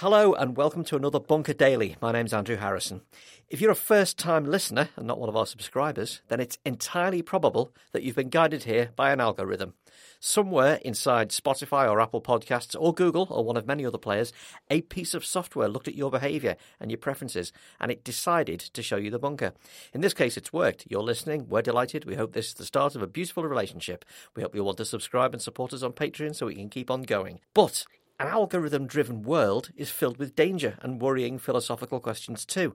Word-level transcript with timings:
Hello 0.00 0.32
and 0.32 0.56
welcome 0.56 0.84
to 0.84 0.94
another 0.94 1.18
Bunker 1.18 1.52
Daily. 1.52 1.96
My 2.00 2.12
name's 2.12 2.32
Andrew 2.32 2.54
Harrison. 2.54 3.00
If 3.48 3.60
you're 3.60 3.72
a 3.72 3.74
first 3.74 4.16
time 4.16 4.44
listener 4.44 4.90
and 4.94 5.08
not 5.08 5.18
one 5.18 5.28
of 5.28 5.34
our 5.34 5.44
subscribers, 5.44 6.20
then 6.28 6.38
it's 6.38 6.56
entirely 6.64 7.20
probable 7.20 7.72
that 7.90 8.04
you've 8.04 8.14
been 8.14 8.28
guided 8.28 8.62
here 8.62 8.90
by 8.94 9.10
an 9.10 9.20
algorithm. 9.20 9.74
Somewhere 10.20 10.78
inside 10.84 11.30
Spotify 11.30 11.90
or 11.90 12.00
Apple 12.00 12.22
Podcasts 12.22 12.76
or 12.78 12.94
Google 12.94 13.26
or 13.28 13.44
one 13.44 13.56
of 13.56 13.66
many 13.66 13.84
other 13.84 13.98
players, 13.98 14.32
a 14.70 14.82
piece 14.82 15.14
of 15.14 15.26
software 15.26 15.68
looked 15.68 15.88
at 15.88 15.96
your 15.96 16.12
behaviour 16.12 16.54
and 16.78 16.92
your 16.92 16.98
preferences 16.98 17.52
and 17.80 17.90
it 17.90 18.04
decided 18.04 18.60
to 18.60 18.84
show 18.84 18.98
you 18.98 19.10
the 19.10 19.18
bunker. 19.18 19.52
In 19.92 20.00
this 20.00 20.14
case, 20.14 20.36
it's 20.36 20.52
worked. 20.52 20.86
You're 20.88 21.02
listening. 21.02 21.48
We're 21.48 21.62
delighted. 21.62 22.04
We 22.04 22.14
hope 22.14 22.34
this 22.34 22.48
is 22.48 22.54
the 22.54 22.64
start 22.64 22.94
of 22.94 23.02
a 23.02 23.08
beautiful 23.08 23.42
relationship. 23.42 24.04
We 24.36 24.42
hope 24.42 24.54
you'll 24.54 24.66
want 24.66 24.78
to 24.78 24.84
subscribe 24.84 25.32
and 25.32 25.42
support 25.42 25.72
us 25.72 25.82
on 25.82 25.92
Patreon 25.92 26.36
so 26.36 26.46
we 26.46 26.54
can 26.54 26.68
keep 26.68 26.88
on 26.88 27.02
going. 27.02 27.40
But 27.52 27.84
an 28.20 28.26
algorithm 28.26 28.86
driven 28.86 29.22
world 29.22 29.70
is 29.76 29.90
filled 29.90 30.18
with 30.18 30.34
danger 30.34 30.76
and 30.82 31.00
worrying 31.00 31.38
philosophical 31.38 32.00
questions 32.00 32.44
too. 32.44 32.74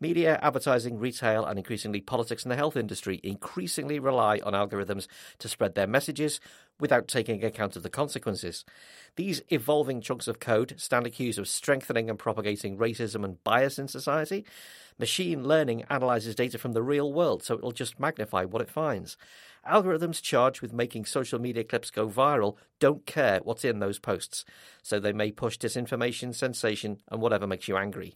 Media, 0.00 0.38
advertising, 0.42 0.98
retail, 0.98 1.46
and 1.46 1.58
increasingly 1.58 2.00
politics 2.00 2.42
and 2.42 2.52
the 2.52 2.56
health 2.56 2.76
industry 2.76 3.18
increasingly 3.22 3.98
rely 3.98 4.38
on 4.44 4.52
algorithms 4.52 5.06
to 5.38 5.48
spread 5.48 5.74
their 5.74 5.86
messages 5.86 6.40
without 6.80 7.08
taking 7.08 7.44
account 7.44 7.76
of 7.76 7.82
the 7.82 7.90
consequences. 7.90 8.64
These 9.16 9.42
evolving 9.48 10.00
chunks 10.00 10.26
of 10.28 10.40
code 10.40 10.74
stand 10.78 11.06
accused 11.06 11.38
of 11.38 11.48
strengthening 11.48 12.10
and 12.10 12.18
propagating 12.18 12.78
racism 12.78 13.24
and 13.24 13.42
bias 13.44 13.78
in 13.78 13.88
society. 13.88 14.44
Machine 14.98 15.44
learning 15.44 15.84
analyzes 15.88 16.34
data 16.34 16.58
from 16.58 16.72
the 16.72 16.82
real 16.82 17.12
world, 17.12 17.42
so 17.42 17.54
it'll 17.54 17.72
just 17.72 18.00
magnify 18.00 18.44
what 18.44 18.62
it 18.62 18.70
finds. 18.70 19.16
Algorithms 19.68 20.20
charged 20.20 20.60
with 20.60 20.72
making 20.72 21.04
social 21.04 21.38
media 21.38 21.62
clips 21.62 21.90
go 21.90 22.08
viral 22.08 22.56
don't 22.80 23.06
care 23.06 23.40
what's 23.44 23.64
in 23.64 23.78
those 23.78 24.00
posts, 24.00 24.44
so 24.82 24.98
they 24.98 25.12
may 25.12 25.30
push 25.30 25.56
disinformation, 25.56 26.34
sensation, 26.34 26.98
and 27.08 27.20
whatever 27.20 27.46
makes 27.46 27.68
you 27.68 27.76
angry. 27.76 28.14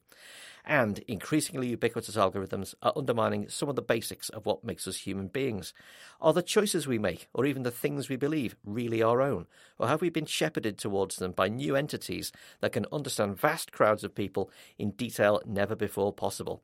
And 0.68 0.98
increasingly 1.06 1.68
ubiquitous 1.68 2.16
algorithms 2.16 2.74
are 2.82 2.92
undermining 2.96 3.48
some 3.48 3.68
of 3.68 3.76
the 3.76 3.82
basics 3.82 4.28
of 4.30 4.46
what 4.46 4.64
makes 4.64 4.88
us 4.88 4.96
human 4.96 5.28
beings. 5.28 5.72
Are 6.20 6.32
the 6.32 6.42
choices 6.42 6.88
we 6.88 6.98
make, 6.98 7.28
or 7.32 7.46
even 7.46 7.62
the 7.62 7.70
things 7.70 8.08
we 8.08 8.16
believe, 8.16 8.56
really 8.64 9.00
our 9.00 9.22
own? 9.22 9.46
Or 9.78 9.86
have 9.86 10.00
we 10.00 10.10
been 10.10 10.26
shepherded 10.26 10.76
towards 10.76 11.16
them 11.16 11.30
by 11.30 11.46
new 11.48 11.76
entities 11.76 12.32
that 12.60 12.72
can 12.72 12.86
understand 12.90 13.38
vast 13.38 13.70
crowds 13.70 14.02
of 14.02 14.16
people 14.16 14.50
in 14.76 14.90
detail 14.90 15.40
never 15.46 15.76
before 15.76 16.12
possible? 16.12 16.62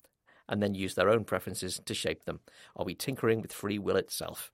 and 0.49 0.61
then 0.63 0.75
use 0.75 0.97
their 0.97 1.09
own 1.09 1.25
preferences 1.25 1.81
to 1.85 1.95
shape 1.95 2.25
them? 2.25 2.41
Are 2.77 2.85
we 2.85 2.95
tinkering 2.95 3.41
with 3.41 3.53
free 3.53 3.79
will 3.79 3.97
itself? 3.97 4.53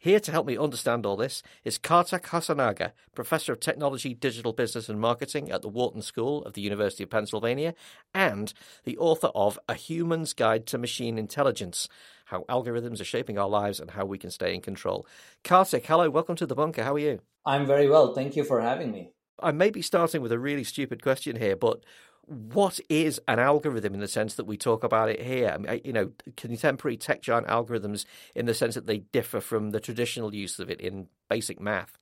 Here 0.00 0.20
to 0.20 0.30
help 0.30 0.46
me 0.46 0.56
understand 0.56 1.04
all 1.04 1.16
this 1.16 1.42
is 1.64 1.76
Kartik 1.76 2.24
Hosanagar, 2.24 2.92
Professor 3.14 3.52
of 3.52 3.60
Technology, 3.60 4.14
Digital 4.14 4.52
Business 4.52 4.88
and 4.88 5.00
Marketing 5.00 5.50
at 5.50 5.62
the 5.62 5.68
Wharton 5.68 6.02
School 6.02 6.44
of 6.44 6.54
the 6.54 6.60
University 6.60 7.02
of 7.02 7.10
Pennsylvania, 7.10 7.74
and 8.14 8.52
the 8.84 8.96
author 8.98 9.30
of 9.34 9.58
A 9.68 9.74
Human's 9.74 10.32
Guide 10.32 10.66
to 10.66 10.78
Machine 10.78 11.18
Intelligence 11.18 11.88
How 12.26 12.44
Algorithms 12.48 13.00
Are 13.00 13.04
Shaping 13.04 13.38
Our 13.38 13.48
Lives 13.48 13.80
and 13.80 13.90
How 13.90 14.04
We 14.04 14.18
Can 14.18 14.30
Stay 14.30 14.54
in 14.54 14.60
Control. 14.60 15.06
Kartik, 15.42 15.86
hello, 15.86 16.08
welcome 16.10 16.36
to 16.36 16.46
the 16.46 16.54
bunker. 16.54 16.84
How 16.84 16.94
are 16.94 16.98
you? 16.98 17.20
I'm 17.44 17.66
very 17.66 17.88
well. 17.88 18.14
Thank 18.14 18.36
you 18.36 18.44
for 18.44 18.60
having 18.60 18.92
me. 18.92 19.10
I 19.40 19.52
may 19.52 19.70
be 19.70 19.82
starting 19.82 20.22
with 20.22 20.32
a 20.32 20.38
really 20.38 20.64
stupid 20.64 21.02
question 21.02 21.36
here, 21.36 21.56
but 21.56 21.84
what 22.28 22.78
is 22.88 23.20
an 23.26 23.38
algorithm 23.38 23.94
in 23.94 24.00
the 24.00 24.08
sense 24.08 24.34
that 24.34 24.44
we 24.44 24.56
talk 24.56 24.84
about 24.84 25.08
it 25.10 25.20
here? 25.20 25.56
You 25.84 25.92
know, 25.92 26.12
contemporary 26.36 26.96
tech 26.96 27.22
giant 27.22 27.46
algorithms 27.46 28.04
in 28.34 28.46
the 28.46 28.54
sense 28.54 28.74
that 28.74 28.86
they 28.86 28.98
differ 28.98 29.40
from 29.40 29.70
the 29.70 29.80
traditional 29.80 30.34
use 30.34 30.58
of 30.58 30.70
it 30.70 30.80
in 30.80 31.08
basic 31.28 31.60
math. 31.60 31.98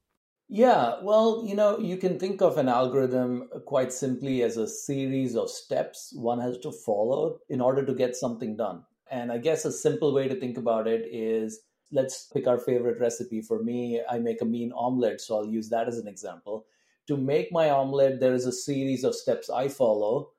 Yeah, 0.49 1.03
well, 1.03 1.45
you 1.45 1.57
know, 1.57 1.79
you 1.79 1.97
can 1.97 2.19
think 2.21 2.41
of 2.41 2.57
an 2.57 2.69
algorithm 2.69 3.49
quite 3.67 3.93
simply 3.93 4.43
as 4.43 4.57
a 4.57 4.69
series 4.69 5.35
of 5.35 5.51
steps 5.51 6.13
one 6.15 6.39
has 6.39 6.59
to 6.59 6.71
follow 6.71 7.41
in 7.49 7.61
order 7.61 7.85
to 7.85 7.95
get 7.95 8.15
something 8.15 8.57
done. 8.57 8.85
And 9.11 9.33
I 9.33 9.39
guess 9.39 9.65
a 9.65 9.73
simple 9.73 10.15
way 10.15 10.29
to 10.29 10.39
think 10.39 10.57
about 10.57 10.87
it 10.87 11.09
is 11.13 11.61
let's 11.91 12.27
pick 12.27 12.47
our 12.47 12.59
favorite 12.59 13.01
recipe. 13.01 13.43
For 13.43 13.61
me, 13.63 14.03
I 14.09 14.19
make 14.21 14.41
a 14.41 14.45
mean 14.45 14.73
omelet, 14.73 15.21
so 15.21 15.37
I'll 15.37 15.49
use 15.49 15.69
that 15.71 15.89
as 15.89 15.99
an 15.99 16.07
example 16.07 16.67
to 17.07 17.17
make 17.17 17.53
my 17.53 17.71
omelet, 17.71 18.21
there 18.21 18.35
is 18.35 18.47
a 18.47 18.53
series 18.53 19.05
of 19.05 19.15
steps 19.15 19.51
I 19.51 19.69
follow. 19.69 20.31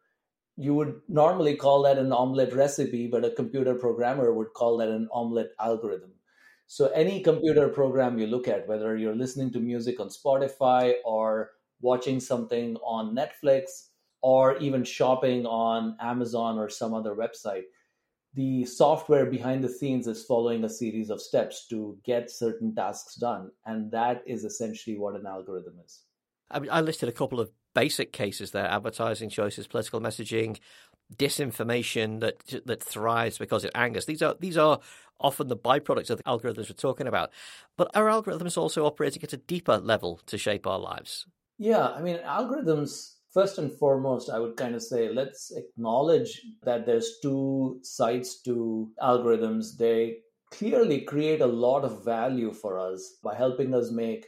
You 0.55 0.73
would 0.75 1.01
normally 1.07 1.55
call 1.55 1.83
that 1.83 1.97
an 1.97 2.11
omelet 2.11 2.53
recipe, 2.53 3.07
but 3.07 3.25
a 3.25 3.31
computer 3.31 3.75
programmer 3.75 4.33
would 4.33 4.53
call 4.53 4.77
that 4.77 4.89
an 4.89 5.07
omelet 5.11 5.51
algorithm. 5.59 6.13
So, 6.67 6.87
any 6.87 7.21
computer 7.21 7.69
program 7.69 8.19
you 8.19 8.27
look 8.27 8.47
at, 8.47 8.67
whether 8.67 8.97
you're 8.97 9.15
listening 9.15 9.51
to 9.53 9.59
music 9.59 9.99
on 9.99 10.09
Spotify 10.09 10.95
or 11.05 11.51
watching 11.81 12.19
something 12.19 12.75
on 12.77 13.15
Netflix 13.15 13.89
or 14.21 14.57
even 14.57 14.83
shopping 14.83 15.45
on 15.45 15.95
Amazon 16.01 16.57
or 16.57 16.69
some 16.69 16.93
other 16.93 17.15
website, 17.15 17.63
the 18.33 18.65
software 18.65 19.25
behind 19.25 19.63
the 19.63 19.69
scenes 19.69 20.07
is 20.07 20.25
following 20.25 20.63
a 20.63 20.69
series 20.69 21.09
of 21.09 21.21
steps 21.21 21.67
to 21.67 21.97
get 22.03 22.29
certain 22.29 22.75
tasks 22.75 23.15
done. 23.15 23.51
And 23.65 23.91
that 23.91 24.23
is 24.27 24.43
essentially 24.43 24.97
what 24.97 25.15
an 25.15 25.25
algorithm 25.25 25.75
is. 25.85 26.06
I, 26.49 26.59
mean, 26.59 26.69
I 26.71 26.81
listed 26.81 27.09
a 27.09 27.13
couple 27.13 27.39
of 27.39 27.51
basic 27.73 28.11
cases 28.11 28.51
there: 28.51 28.67
advertising 28.67 29.29
choices, 29.29 29.67
political 29.67 30.01
messaging, 30.01 30.59
disinformation 31.15 32.19
that 32.19 32.65
that 32.65 32.83
thrives 32.83 33.37
because 33.37 33.63
it 33.63 33.71
angers. 33.75 34.05
These 34.05 34.21
are 34.21 34.35
these 34.39 34.57
are 34.57 34.79
often 35.19 35.47
the 35.47 35.57
byproducts 35.57 36.09
of 36.09 36.17
the 36.17 36.23
algorithms 36.23 36.69
we're 36.69 36.75
talking 36.75 37.07
about. 37.07 37.31
But 37.75 37.89
are 37.95 38.05
algorithms 38.05 38.57
also 38.57 38.85
operating 38.85 39.23
at 39.23 39.33
a 39.33 39.37
deeper 39.37 39.77
level 39.77 40.19
to 40.27 40.37
shape 40.37 40.67
our 40.67 40.79
lives? 40.79 41.25
Yeah, 41.57 41.87
I 41.87 42.01
mean, 42.01 42.17
algorithms. 42.17 43.13
First 43.33 43.59
and 43.59 43.71
foremost, 43.71 44.31
I 44.31 44.39
would 44.39 44.57
kind 44.57 44.73
of 44.73 44.81
say 44.81 45.09
let's 45.09 45.51
acknowledge 45.51 46.41
that 46.63 46.85
there's 46.87 47.19
two 47.21 47.79
sides 47.83 48.41
to 48.43 48.89
algorithms. 48.99 49.77
They 49.77 50.19
clearly 50.49 51.01
create 51.01 51.41
a 51.41 51.45
lot 51.45 51.83
of 51.83 52.03
value 52.03 52.51
for 52.51 52.79
us 52.79 53.17
by 53.23 53.35
helping 53.35 53.75
us 53.75 53.91
make 53.91 54.25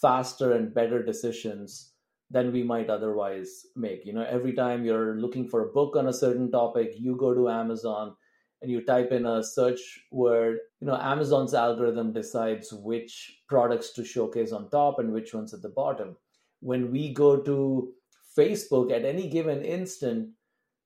faster 0.00 0.52
and 0.52 0.74
better 0.74 1.02
decisions 1.02 1.92
than 2.30 2.52
we 2.52 2.62
might 2.62 2.90
otherwise 2.90 3.66
make. 3.76 4.04
You 4.04 4.12
know, 4.12 4.26
every 4.28 4.52
time 4.52 4.84
you're 4.84 5.16
looking 5.20 5.48
for 5.48 5.62
a 5.62 5.72
book 5.72 5.96
on 5.96 6.08
a 6.08 6.12
certain 6.12 6.50
topic, 6.50 6.92
you 6.96 7.16
go 7.16 7.34
to 7.34 7.48
Amazon 7.48 8.14
and 8.62 8.70
you 8.70 8.82
type 8.82 9.12
in 9.12 9.26
a 9.26 9.42
search 9.42 10.00
word, 10.10 10.58
you 10.80 10.86
know, 10.86 10.96
Amazon's 10.96 11.54
algorithm 11.54 12.12
decides 12.12 12.72
which 12.72 13.40
products 13.48 13.92
to 13.92 14.04
showcase 14.04 14.52
on 14.52 14.70
top 14.70 14.98
and 14.98 15.12
which 15.12 15.34
ones 15.34 15.52
at 15.52 15.62
the 15.62 15.68
bottom. 15.68 16.16
When 16.60 16.90
we 16.90 17.12
go 17.12 17.36
to 17.42 17.92
Facebook 18.36 18.90
at 18.90 19.04
any 19.04 19.28
given 19.28 19.62
instant, 19.62 20.30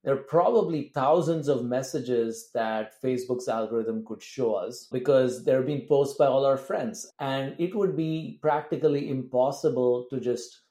there 0.04 0.14
are 0.14 0.24
probably 0.24 0.90
thousands 0.94 1.48
of 1.48 1.64
messages 1.64 2.50
that 2.54 2.92
Facebook's 3.02 3.48
algorithm 3.48 4.04
could 4.06 4.22
show 4.22 4.54
us 4.54 4.88
because 4.92 5.44
they're 5.44 5.62
being 5.62 5.86
posted 5.88 6.18
by 6.18 6.26
all 6.26 6.46
our 6.46 6.56
friends. 6.56 7.10
And 7.18 7.54
it 7.58 7.74
would 7.74 7.96
be 7.96 8.38
practically 8.40 9.10
impossible 9.10 10.06
to 10.10 10.20
just 10.20 10.62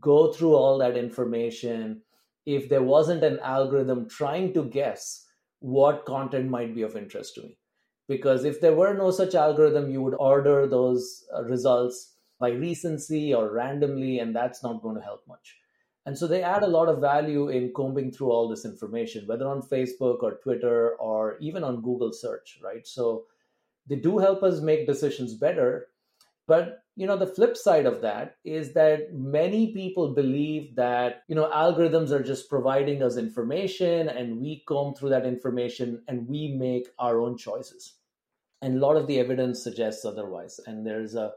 go 0.00 0.32
through 0.32 0.54
all 0.54 0.78
that 0.78 0.96
information 0.96 2.02
if 2.46 2.68
there 2.68 2.82
wasn't 2.82 3.24
an 3.24 3.38
algorithm 3.40 4.08
trying 4.08 4.52
to 4.52 4.64
guess 4.64 5.26
what 5.60 6.04
content 6.04 6.50
might 6.50 6.74
be 6.74 6.82
of 6.82 6.94
interest 6.94 7.36
to 7.36 7.42
me. 7.42 7.58
Because 8.06 8.44
if 8.44 8.60
there 8.60 8.74
were 8.74 8.92
no 8.92 9.10
such 9.10 9.34
algorithm, 9.34 9.90
you 9.90 10.02
would 10.02 10.14
order 10.14 10.66
those 10.66 11.24
uh, 11.34 11.42
results 11.44 12.16
by 12.38 12.50
recency 12.50 13.32
or 13.32 13.50
randomly, 13.50 14.18
and 14.18 14.36
that's 14.36 14.62
not 14.62 14.82
going 14.82 14.96
to 14.96 15.00
help 15.00 15.22
much. 15.26 15.56
And 16.06 16.18
so 16.18 16.26
they 16.26 16.42
add 16.42 16.62
a 16.62 16.68
lot 16.68 16.88
of 16.88 17.00
value 17.00 17.48
in 17.48 17.72
combing 17.74 18.12
through 18.12 18.30
all 18.30 18.48
this 18.48 18.64
information, 18.64 19.26
whether 19.26 19.48
on 19.48 19.62
Facebook 19.62 20.22
or 20.22 20.38
Twitter 20.42 20.96
or 20.96 21.38
even 21.40 21.64
on 21.64 21.82
Google 21.82 22.12
search, 22.12 22.58
right? 22.62 22.86
So 22.86 23.24
they 23.88 23.96
do 23.96 24.18
help 24.18 24.42
us 24.42 24.60
make 24.60 24.86
decisions 24.86 25.34
better. 25.34 25.88
But 26.46 26.84
you 26.96 27.06
know, 27.08 27.16
the 27.16 27.26
flip 27.26 27.56
side 27.56 27.86
of 27.86 28.02
that 28.02 28.36
is 28.44 28.72
that 28.74 29.12
many 29.12 29.72
people 29.72 30.14
believe 30.14 30.76
that, 30.76 31.24
you 31.26 31.34
know, 31.34 31.50
algorithms 31.50 32.10
are 32.10 32.22
just 32.22 32.48
providing 32.48 33.02
us 33.02 33.16
information 33.16 34.08
and 34.08 34.40
we 34.40 34.62
comb 34.68 34.94
through 34.94 35.10
that 35.10 35.26
information 35.26 36.02
and 36.06 36.28
we 36.28 36.56
make 36.56 36.86
our 36.98 37.20
own 37.20 37.36
choices. 37.36 37.96
And 38.62 38.76
a 38.76 38.86
lot 38.86 38.96
of 38.96 39.08
the 39.08 39.18
evidence 39.18 39.62
suggests 39.62 40.04
otherwise. 40.04 40.60
And 40.66 40.86
there's 40.86 41.16
a, 41.16 41.32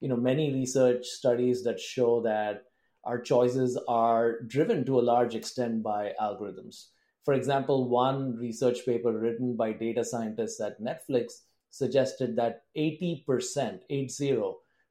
you 0.00 0.08
know, 0.08 0.16
many 0.16 0.52
research 0.52 1.04
studies 1.04 1.62
that 1.64 1.78
show 1.78 2.22
that 2.22 2.64
our 3.04 3.20
choices 3.20 3.78
are 3.88 4.40
driven 4.42 4.84
to 4.86 4.98
a 4.98 5.02
large 5.02 5.34
extent 5.34 5.82
by 5.82 6.12
algorithms. 6.20 6.86
For 7.24 7.34
example, 7.34 7.88
one 7.88 8.36
research 8.36 8.84
paper 8.84 9.12
written 9.12 9.56
by 9.56 9.72
data 9.72 10.04
scientists 10.04 10.60
at 10.60 10.80
Netflix 10.80 11.42
suggested 11.70 12.36
that 12.36 12.62
80%, 12.76 13.80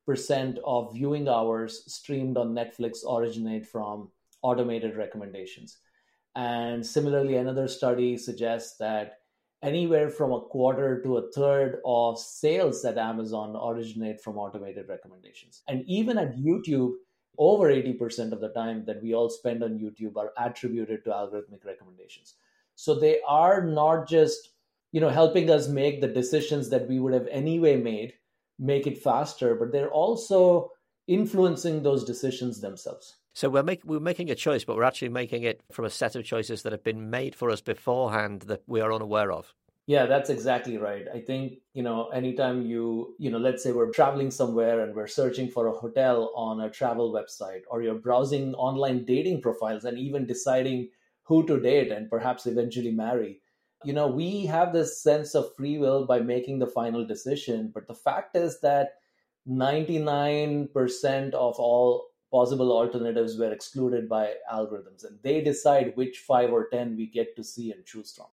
80% 0.08 0.58
of 0.66 0.94
viewing 0.94 1.28
hours 1.28 1.84
streamed 1.94 2.38
on 2.38 2.56
Netflix 2.56 3.00
originate 3.08 3.66
from 3.66 4.10
automated 4.42 4.96
recommendations. 4.98 5.78
And 6.36 6.86
similarly, 6.86 7.36
another 7.36 7.68
study 7.68 8.18
suggests 8.18 8.78
that 8.78 9.20
anywhere 9.62 10.10
from 10.10 10.32
a 10.32 10.42
quarter 10.42 11.02
to 11.04 11.18
a 11.18 11.32
third 11.32 11.80
of 11.86 12.18
sales 12.18 12.84
at 12.86 12.98
Amazon 12.98 13.56
originate 13.56 14.22
from 14.22 14.38
automated 14.38 14.88
recommendations. 14.88 15.62
And 15.68 15.84
even 15.88 16.18
at 16.18 16.38
YouTube, 16.38 16.94
over 17.38 17.70
80% 17.70 18.32
of 18.32 18.42
the 18.42 18.50
time 18.50 18.86
that 18.86 19.02
we 19.02 19.14
all 19.14 19.30
spend 19.30 19.64
on 19.64 19.80
YouTube 19.80 20.18
are 20.18 20.32
attributed 20.38 21.04
to 21.04 21.12
algorithmic 21.12 21.66
recommendations. 21.66 22.36
So 22.76 22.96
they 22.96 23.20
are 23.28 23.64
not 23.66 24.08
just, 24.08 24.50
you 24.92 25.02
know, 25.02 25.10
helping 25.10 25.50
us 25.50 25.68
make 25.68 26.02
the 26.02 26.08
decisions 26.08 26.70
that 26.70 26.88
we 26.88 27.00
would 27.00 27.14
have 27.14 27.28
anyway 27.32 27.78
made, 27.78 28.14
make 28.60 28.88
it 28.88 28.98
faster, 28.98 29.56
but 29.56 29.72
they're 29.72 29.92
also 29.92 30.72
influencing 31.08 31.84
those 31.84 32.04
decisions 32.04 32.62
themselves. 32.62 33.18
So 33.34 33.50
we're, 33.50 33.64
make, 33.64 33.84
we're 33.86 34.00
making 34.00 34.30
a 34.30 34.36
choice, 34.36 34.66
but 34.66 34.76
we're 34.76 34.84
actually 34.84 35.10
making 35.10 35.44
it 35.44 35.62
from 35.72 35.86
a 35.86 35.90
set 35.90 36.16
of 36.16 36.26
choices 36.26 36.64
that 36.64 36.74
have 36.74 36.84
been 36.84 37.10
made 37.10 37.34
for 37.34 37.50
us 37.50 37.62
beforehand 37.62 38.44
that 38.44 38.62
we 38.68 38.82
are 38.82 38.94
unaware 38.94 39.32
of. 39.32 39.54
Yeah, 39.88 40.06
that's 40.06 40.30
exactly 40.30 40.78
right. 40.78 41.06
I 41.14 41.20
think, 41.20 41.60
you 41.74 41.84
know, 41.84 42.08
anytime 42.10 42.62
you, 42.66 43.16
you 43.18 43.30
know, 43.32 43.40
let's 43.40 43.64
say 43.64 43.72
we're 43.72 43.92
traveling 43.92 44.32
somewhere 44.32 44.82
and 44.82 44.96
we're 44.96 45.08
searching 45.08 45.50
for 45.50 45.68
a 45.68 45.72
hotel 45.74 46.32
on 46.36 46.62
a 46.62 46.70
travel 46.70 47.12
website, 47.12 47.62
or 47.70 47.82
you're 47.82 47.96
browsing 47.96 48.54
online 48.56 49.06
dating 49.06 49.42
profiles 49.42 49.84
and 49.84 49.98
even 49.98 50.26
deciding 50.26 50.90
who 51.24 51.46
to 51.48 51.60
date 51.60 51.92
and 51.92 52.10
perhaps 52.10 52.46
eventually 52.46 52.92
marry. 52.92 53.42
You 53.84 53.94
know, 53.94 54.08
we 54.08 54.46
have 54.46 54.72
this 54.72 55.02
sense 55.02 55.34
of 55.36 55.54
free 55.56 55.78
will 55.80 56.06
by 56.06 56.20
making 56.20 56.60
the 56.60 56.68
final 56.68 57.06
decision. 57.06 57.72
But 57.74 57.88
the 57.88 57.96
fact 57.96 58.36
is 58.36 58.62
that 58.62 58.94
99% 59.48 61.34
of 61.34 61.56
all 61.60 62.08
possible 62.32 62.72
alternatives 62.72 63.38
were 63.38 63.52
excluded 63.52 64.08
by 64.08 64.36
algorithms, 64.52 65.04
and 65.04 65.20
they 65.24 65.42
decide 65.42 65.98
which 65.98 66.20
five 66.20 66.52
or 66.54 66.70
10 66.70 66.96
we 66.96 67.08
get 67.08 67.36
to 67.36 67.44
see 67.44 67.72
and 67.72 67.86
choose 67.86 68.14
from. 68.14 68.28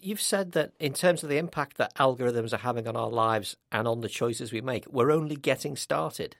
You've 0.00 0.20
said 0.20 0.52
that 0.52 0.72
in 0.78 0.92
terms 0.92 1.22
of 1.22 1.28
the 1.28 1.38
impact 1.38 1.76
that 1.78 1.94
algorithms 1.96 2.52
are 2.52 2.58
having 2.58 2.86
on 2.86 2.96
our 2.96 3.10
lives 3.10 3.56
and 3.72 3.88
on 3.88 4.00
the 4.00 4.08
choices 4.08 4.52
we 4.52 4.60
make, 4.60 4.86
we're 4.88 5.10
only 5.10 5.36
getting 5.36 5.76
started. 5.76 6.36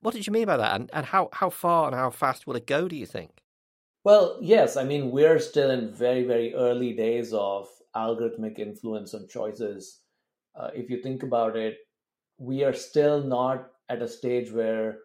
What 0.00 0.14
did 0.14 0.26
you 0.26 0.32
mean 0.32 0.46
by 0.46 0.56
that? 0.56 0.74
And, 0.74 0.90
and 0.92 1.06
how, 1.06 1.28
how 1.32 1.50
far 1.50 1.86
and 1.86 1.94
how 1.94 2.10
fast 2.10 2.46
will 2.46 2.56
it 2.56 2.66
go, 2.66 2.88
do 2.88 2.96
you 2.96 3.06
think? 3.06 3.42
Well, 4.04 4.38
yes. 4.40 4.76
I 4.76 4.84
mean, 4.84 5.10
we're 5.10 5.38
still 5.38 5.70
in 5.70 5.92
very, 5.92 6.24
very 6.24 6.54
early 6.54 6.94
days 6.94 7.32
of 7.32 7.68
algorithmic 7.94 8.58
influence 8.58 9.14
on 9.14 9.28
choices. 9.28 10.00
Uh, 10.58 10.70
if 10.74 10.90
you 10.90 11.02
think 11.02 11.22
about 11.22 11.56
it, 11.56 11.76
we 12.38 12.64
are 12.64 12.72
still 12.72 13.22
not 13.22 13.70
at 13.88 14.02
a 14.02 14.08
stage 14.08 14.50
where 14.50 14.98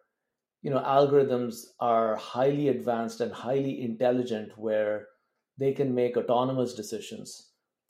you 0.62 0.72
know 0.72 0.80
algorithms 0.80 1.66
are 1.80 2.16
highly 2.16 2.69
advanced 2.69 3.22
and 3.22 3.31
highly 3.31 3.81
intelligent 3.81 4.57
where 4.57 5.07
they 5.57 5.72
can 5.72 5.94
make 5.94 6.18
autonomous 6.18 6.74
decisions 6.74 7.49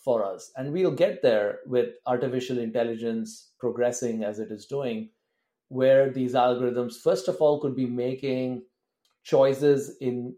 for 0.09 0.25
us. 0.25 0.51
And 0.55 0.73
we'll 0.73 0.89
get 1.05 1.21
there 1.21 1.59
with 1.67 1.89
artificial 2.07 2.57
intelligence 2.57 3.51
progressing 3.59 4.23
as 4.23 4.39
it 4.39 4.49
is 4.49 4.65
doing, 4.65 5.11
where 5.67 6.09
these 6.09 6.33
algorithms, 6.33 6.95
first 6.95 7.27
of 7.27 7.35
all, 7.39 7.59
could 7.61 7.75
be 7.75 7.85
making 7.85 8.63
choices 9.23 9.97
in 10.01 10.35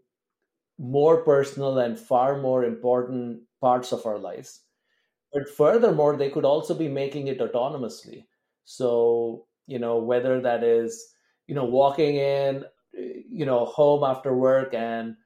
more 0.78 1.24
personal 1.24 1.78
and 1.78 1.98
far 1.98 2.38
more 2.42 2.64
important 2.66 3.40
parts 3.62 3.92
of 3.92 4.04
our 4.04 4.18
lives. 4.18 4.60
But 5.32 5.48
furthermore, 5.48 6.18
they 6.18 6.28
could 6.28 6.44
also 6.44 6.74
be 6.74 6.88
making 6.88 7.28
it 7.28 7.40
autonomously. 7.40 8.26
So, 8.64 9.46
you 9.66 9.78
know, 9.78 9.96
whether 9.96 10.38
that 10.42 10.62
is, 10.62 11.14
you 11.46 11.54
know, 11.54 11.64
walking 11.64 12.16
in, 12.16 12.64
you 12.92 13.46
know, 13.46 13.64
home 13.64 14.04
after 14.04 14.34
work 14.36 14.74
and, 14.74 15.16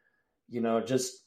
you 0.48 0.60
know, 0.60 0.80
just 0.80 1.24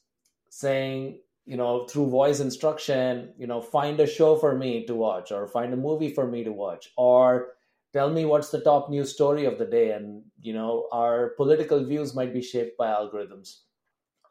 saying, 0.50 1.20
you 1.50 1.58
know 1.58 1.88
through 1.88 2.08
voice 2.10 2.40
instruction 2.40 3.34
you 3.36 3.48
know 3.48 3.60
find 3.60 4.00
a 4.00 4.06
show 4.06 4.36
for 4.36 4.56
me 4.56 4.86
to 4.86 4.94
watch 4.94 5.32
or 5.32 5.48
find 5.48 5.74
a 5.74 5.84
movie 5.88 6.14
for 6.14 6.28
me 6.28 6.44
to 6.44 6.52
watch 6.52 6.92
or 6.96 7.48
tell 7.92 8.12
me 8.12 8.24
what's 8.24 8.52
the 8.52 8.62
top 8.62 8.90
news 8.90 9.12
story 9.12 9.46
of 9.46 9.58
the 9.58 9.66
day. 9.66 9.92
And 9.92 10.24
you 10.40 10.54
know 10.54 10.88
our 10.92 11.30
political 11.38 11.84
views 11.84 12.14
might 12.14 12.34
be 12.34 12.42
shaped 12.42 12.78
by 12.78 12.88
algorithms 12.88 13.62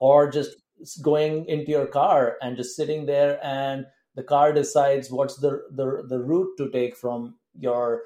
or 0.00 0.30
just 0.30 0.56
going 1.02 1.44
into 1.46 1.72
your 1.72 1.86
car 1.86 2.36
and 2.40 2.56
just 2.56 2.76
sitting 2.76 3.06
there 3.06 3.44
and 3.44 3.86
the 4.14 4.22
car 4.22 4.52
decides 4.52 5.10
what's 5.10 5.36
the 5.38 5.62
the, 5.72 6.04
the 6.08 6.20
route 6.20 6.56
to 6.58 6.70
take 6.70 6.96
from 6.96 7.34
your 7.58 8.02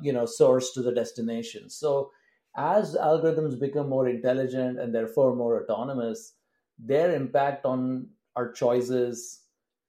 you 0.00 0.12
know 0.12 0.26
source 0.26 0.72
to 0.74 0.82
the 0.82 0.92
destination. 0.92 1.68
So 1.68 2.12
as 2.56 2.94
algorithms 2.94 3.58
become 3.58 3.88
more 3.88 4.08
intelligent 4.08 4.78
and 4.78 4.94
therefore 4.94 5.34
more 5.34 5.62
autonomous 5.62 6.34
their 6.78 7.14
impact 7.14 7.64
on 7.64 8.08
our 8.36 8.52
choices 8.52 9.40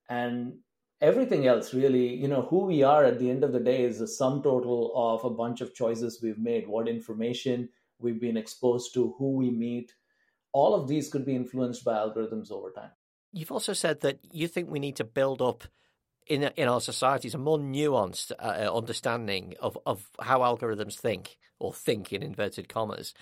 and 0.10 0.58
everything 1.02 1.48
else 1.48 1.74
really. 1.74 2.16
You 2.16 2.28
know 2.28 2.44
who 2.44 2.66
we 2.66 2.84
are 2.84 3.04
at 3.04 3.20
the 3.20 3.30
end 3.30 3.44
of 3.44 3.54
the 3.54 3.60
day 3.60 3.84
is 3.84 4.02
a 4.02 4.08
sum 4.08 4.42
total 4.44 4.92
of 4.96 5.24
a 5.24 5.34
bunch 5.34 5.62
of 5.62 5.74
choices 5.74 6.20
we've 6.22 6.40
made. 6.40 6.68
What 6.68 6.88
information 6.88 7.70
we've 8.04 8.20
been 8.20 8.38
exposed 8.38 8.94
to 8.94 9.16
who 9.18 9.32
we 9.32 9.50
meet. 9.50 9.94
All 10.52 10.76
of 10.76 10.88
these 10.88 11.10
could 11.10 11.26
be 11.26 11.36
influenced 11.36 11.84
by 11.84 11.94
algorithms 11.94 12.52
over 12.52 12.70
time. 12.70 12.92
You've 13.32 13.52
also 13.52 13.74
said 13.74 14.02
that 14.02 14.20
you 14.32 14.48
think 14.48 14.70
we 14.70 14.80
need 14.80 14.98
to 14.98 15.04
build 15.04 15.42
up 15.42 15.64
in 16.28 16.44
in 16.56 16.70
our 16.70 16.80
societies 16.80 17.34
a 17.34 17.38
more 17.38 17.58
nuanced 17.58 18.32
uh, 18.40 18.72
understanding 18.74 19.56
of 19.60 19.78
of 19.86 20.10
how 20.22 20.40
algorithms 20.40 20.96
think 20.96 21.38
or 21.60 21.74
think 21.74 22.14
in 22.14 22.24
inverted 22.24 22.70
commas 22.70 23.14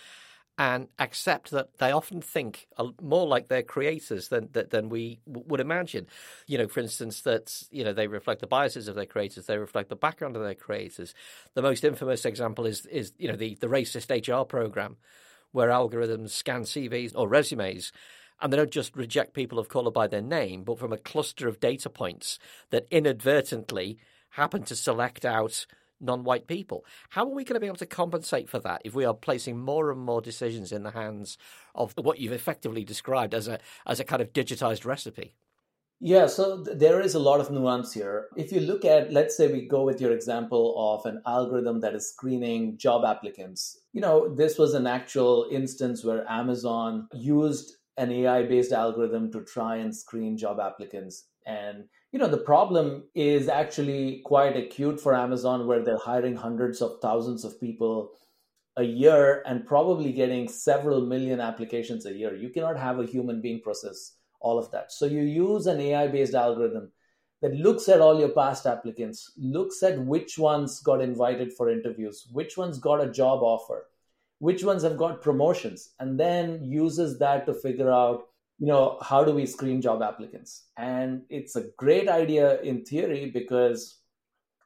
and 0.58 0.88
accept 1.00 1.52
that 1.52 1.78
they 1.78 1.92
often 1.92 2.22
think 2.22 2.68
more 3.02 3.26
like 3.26 3.48
their 3.48 3.64
creators 3.64 4.28
than 4.28 4.50
than 4.52 4.90
we 4.90 5.20
would 5.26 5.60
imagine. 5.60 6.08
You 6.48 6.58
know, 6.58 6.68
for 6.68 6.82
instance, 6.82 7.22
that 7.22 7.64
you 7.72 7.84
know 7.84 7.94
they 7.94 8.08
reflect 8.08 8.42
the 8.42 8.48
biases 8.48 8.88
of 8.88 8.96
their 8.96 9.06
creators, 9.06 9.46
they 9.46 9.58
reflect 9.58 9.90
the 9.90 9.96
background 9.96 10.36
of 10.36 10.44
their 10.44 10.56
creators. 10.56 11.14
The 11.54 11.62
most 11.62 11.84
infamous 11.84 12.26
example 12.26 12.66
is 12.66 12.86
is 12.88 13.14
you 13.18 13.28
know 13.28 13.36
the 13.36 13.56
the 13.56 13.68
racist 13.68 14.10
HR 14.12 14.46
program, 14.46 14.98
where 15.52 15.70
algorithms 15.70 16.32
scan 16.32 16.64
CVs 16.64 17.14
or 17.16 17.28
resumes. 17.28 17.92
And 18.44 18.52
they 18.52 18.58
don't 18.58 18.72
just 18.72 18.96
reject 18.96 19.36
people 19.36 19.60
of 19.60 19.70
colour 19.70 19.92
by 19.92 20.08
their 20.08 20.22
name, 20.22 20.64
but 20.64 20.80
from 20.80 20.92
a 20.92 20.98
cluster 20.98 21.48
of 21.48 21.60
data 21.60 21.92
points 21.92 22.40
that 22.72 22.88
inadvertently 22.90 24.00
happen 24.32 24.64
to 24.64 24.76
select 24.76 25.26
out 25.26 25.68
non 26.02 26.24
white 26.24 26.48
people. 26.48 26.86
How 27.10 27.24
are 27.24 27.34
we 27.34 27.44
going 27.44 27.56
to 27.56 27.60
be 27.60 27.68
able 27.68 27.78
to 27.78 27.86
compensate 27.86 28.50
for 28.50 28.60
that 28.60 28.82
if 28.84 28.94
we 28.94 29.06
are 29.06 29.14
placing 29.14 29.60
more 29.60 29.92
and 29.92 30.02
more 30.02 30.22
decisions 30.22 30.72
in 30.72 30.84
the 30.84 30.92
hands 30.92 31.38
of 31.76 31.94
what 31.98 32.20
you've 32.20 32.34
effectively 32.34 32.84
described 32.84 33.34
as 33.34 33.48
a, 33.48 33.60
as 33.86 34.00
a 34.00 34.04
kind 34.04 34.22
of 34.22 34.34
digitized 34.34 34.86
recipe? 34.86 35.34
Yeah, 36.04 36.26
so 36.26 36.64
th- 36.64 36.80
there 36.80 37.00
is 37.00 37.14
a 37.14 37.20
lot 37.20 37.40
of 37.40 37.52
nuance 37.52 37.94
here. 37.94 38.30
If 38.36 38.52
you 38.52 38.60
look 38.60 38.84
at, 38.84 39.14
let's 39.14 39.38
say 39.38 39.48
we 39.48 39.68
go 39.68 39.84
with 39.84 40.02
your 40.02 40.12
example 40.12 40.74
of 40.76 41.06
an 41.06 41.22
algorithm 41.28 41.80
that 41.82 41.94
is 41.94 42.10
screening 42.10 42.76
job 42.80 43.06
applicants. 43.06 43.78
You 43.94 44.02
know, 44.02 44.34
this 44.34 44.58
was 44.58 44.74
an 44.74 44.88
actual 44.88 45.48
instance 45.52 46.04
where 46.04 46.30
Amazon 46.30 47.08
used 47.14 47.76
an 47.98 48.12
AI 48.12 48.44
based 48.44 48.72
algorithm 48.72 49.32
to 49.32 49.44
try 49.44 49.76
and 49.76 49.96
screen 49.96 50.38
job 50.38 50.60
applicants. 50.60 51.28
And 51.46 51.86
you 52.12 52.20
know 52.20 52.28
the 52.28 52.38
problem 52.38 53.04
is 53.16 53.48
actually 53.48 54.22
quite 54.26 54.58
acute 54.58 55.00
for 55.00 55.16
amazon 55.16 55.68
where 55.68 55.84
they're 55.84 55.98
hiring 55.98 56.36
hundreds 56.36 56.82
of 56.82 57.00
thousands 57.02 57.44
of 57.46 57.60
people 57.60 58.12
a 58.78 58.84
year 58.84 59.44
and 59.46 59.66
probably 59.66 60.12
getting 60.12 60.48
several 60.48 61.02
million 61.02 61.40
applications 61.40 62.06
a 62.06 62.14
year. 62.14 62.36
You 62.36 62.50
cannot 62.50 62.78
have 62.78 63.00
a 63.00 63.06
human 63.06 63.42
being 63.42 63.62
process 63.62 64.14
all 64.40 64.58
of 64.58 64.72
that. 64.72 64.92
So 64.92 65.06
you 65.06 65.22
use 65.22 65.68
an 65.68 65.80
ai 65.80 66.08
based 66.08 66.34
algorithm 66.34 66.92
that 67.42 67.54
looks 67.54 67.90
at 67.90 68.02
all 68.02 68.20
your 68.20 68.30
past 68.30 68.66
applicants 68.66 69.32
looks 69.38 69.84
at 69.84 70.00
which 70.00 70.38
ones 70.38 70.80
got 70.80 71.02
invited 71.02 71.52
for 71.54 71.70
interviews 71.72 72.28
which 72.32 72.56
ones 72.56 72.78
got 72.78 73.04
a 73.04 73.12
job 73.12 73.42
offer 73.42 73.88
which 74.38 74.64
ones 74.64 74.84
have 74.84 74.96
got 74.96 75.24
promotions 75.24 75.94
and 76.00 76.20
then 76.20 76.64
uses 76.64 77.18
that 77.18 77.48
to 77.48 77.54
figure 77.56 77.92
out 77.92 78.28
you 78.62 78.68
know 78.68 79.00
how 79.02 79.24
do 79.24 79.34
we 79.34 79.48
screen 79.48 79.82
job 79.82 80.04
applicants? 80.04 80.68
And 80.78 81.24
it's 81.30 81.56
a 81.56 81.70
great 81.78 82.08
idea 82.08 82.62
in 82.62 82.86
theory 82.86 83.32
because 83.32 84.02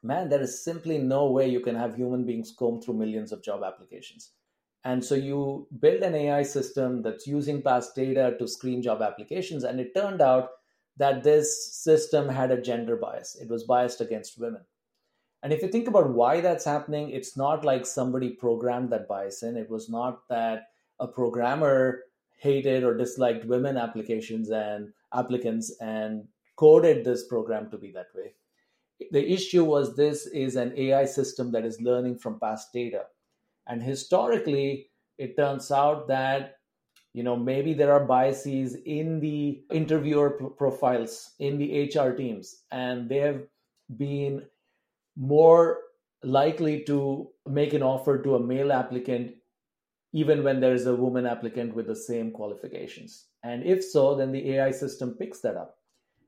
man 0.02 0.28
there 0.28 0.42
is 0.42 0.62
simply 0.62 0.98
no 0.98 1.30
way 1.30 1.48
you 1.48 1.60
can 1.60 1.74
have 1.74 1.96
human 1.96 2.26
beings 2.26 2.52
comb 2.56 2.82
through 2.82 2.98
millions 2.98 3.32
of 3.32 3.42
job 3.42 3.62
applications. 3.64 4.32
And 4.84 5.02
so 5.02 5.14
you 5.14 5.66
build 5.80 6.02
an 6.02 6.14
ai 6.14 6.42
system 6.42 7.00
that's 7.00 7.26
using 7.26 7.62
past 7.62 7.94
data 7.96 8.36
to 8.38 8.46
screen 8.46 8.82
job 8.82 9.00
applications 9.00 9.64
and 9.64 9.80
it 9.80 9.94
turned 9.94 10.20
out 10.20 10.50
that 10.98 11.22
this 11.22 11.74
system 11.74 12.28
had 12.28 12.50
a 12.50 12.60
gender 12.60 12.96
bias. 12.96 13.34
It 13.40 13.48
was 13.48 13.64
biased 13.64 14.02
against 14.02 14.38
women. 14.38 14.62
And 15.42 15.54
if 15.54 15.62
you 15.62 15.68
think 15.68 15.88
about 15.88 16.10
why 16.10 16.42
that's 16.42 16.66
happening 16.66 17.08
it's 17.08 17.34
not 17.34 17.64
like 17.64 17.86
somebody 17.86 18.28
programmed 18.28 18.90
that 18.90 19.08
bias 19.08 19.42
in. 19.42 19.56
It 19.56 19.70
was 19.70 19.88
not 19.88 20.28
that 20.28 20.64
a 21.00 21.08
programmer 21.08 22.02
hated 22.36 22.84
or 22.84 22.96
disliked 22.96 23.44
women 23.44 23.76
applications 23.76 24.50
and 24.50 24.92
applicants 25.12 25.72
and 25.80 26.26
coded 26.56 27.04
this 27.04 27.26
program 27.26 27.70
to 27.70 27.78
be 27.78 27.90
that 27.92 28.08
way. 28.14 28.34
The 29.10 29.30
issue 29.30 29.64
was 29.64 29.94
this 29.94 30.26
is 30.26 30.56
an 30.56 30.72
AI 30.76 31.04
system 31.04 31.52
that 31.52 31.64
is 31.64 31.80
learning 31.80 32.18
from 32.18 32.40
past 32.40 32.72
data. 32.72 33.04
And 33.66 33.82
historically, 33.82 34.90
it 35.18 35.36
turns 35.36 35.70
out 35.70 36.08
that 36.08 36.58
you 37.12 37.22
know 37.22 37.36
maybe 37.36 37.72
there 37.72 37.92
are 37.92 38.04
biases 38.04 38.76
in 38.84 39.20
the 39.20 39.62
interviewer 39.72 40.30
profiles 40.30 41.30
in 41.38 41.56
the 41.56 41.88
HR 41.88 42.10
teams 42.10 42.64
and 42.70 43.08
they 43.08 43.16
have 43.16 43.40
been 43.96 44.44
more 45.16 45.78
likely 46.22 46.82
to 46.84 47.30
make 47.48 47.72
an 47.72 47.82
offer 47.82 48.18
to 48.22 48.34
a 48.34 48.40
male 48.40 48.72
applicant 48.72 49.34
even 50.16 50.42
when 50.42 50.60
there 50.60 50.72
is 50.72 50.86
a 50.86 50.96
woman 50.96 51.26
applicant 51.26 51.74
with 51.74 51.86
the 51.86 51.94
same 51.94 52.30
qualifications? 52.30 53.26
And 53.42 53.62
if 53.64 53.84
so, 53.84 54.14
then 54.14 54.32
the 54.32 54.52
AI 54.52 54.70
system 54.70 55.10
picks 55.12 55.40
that 55.40 55.56
up. 55.56 55.76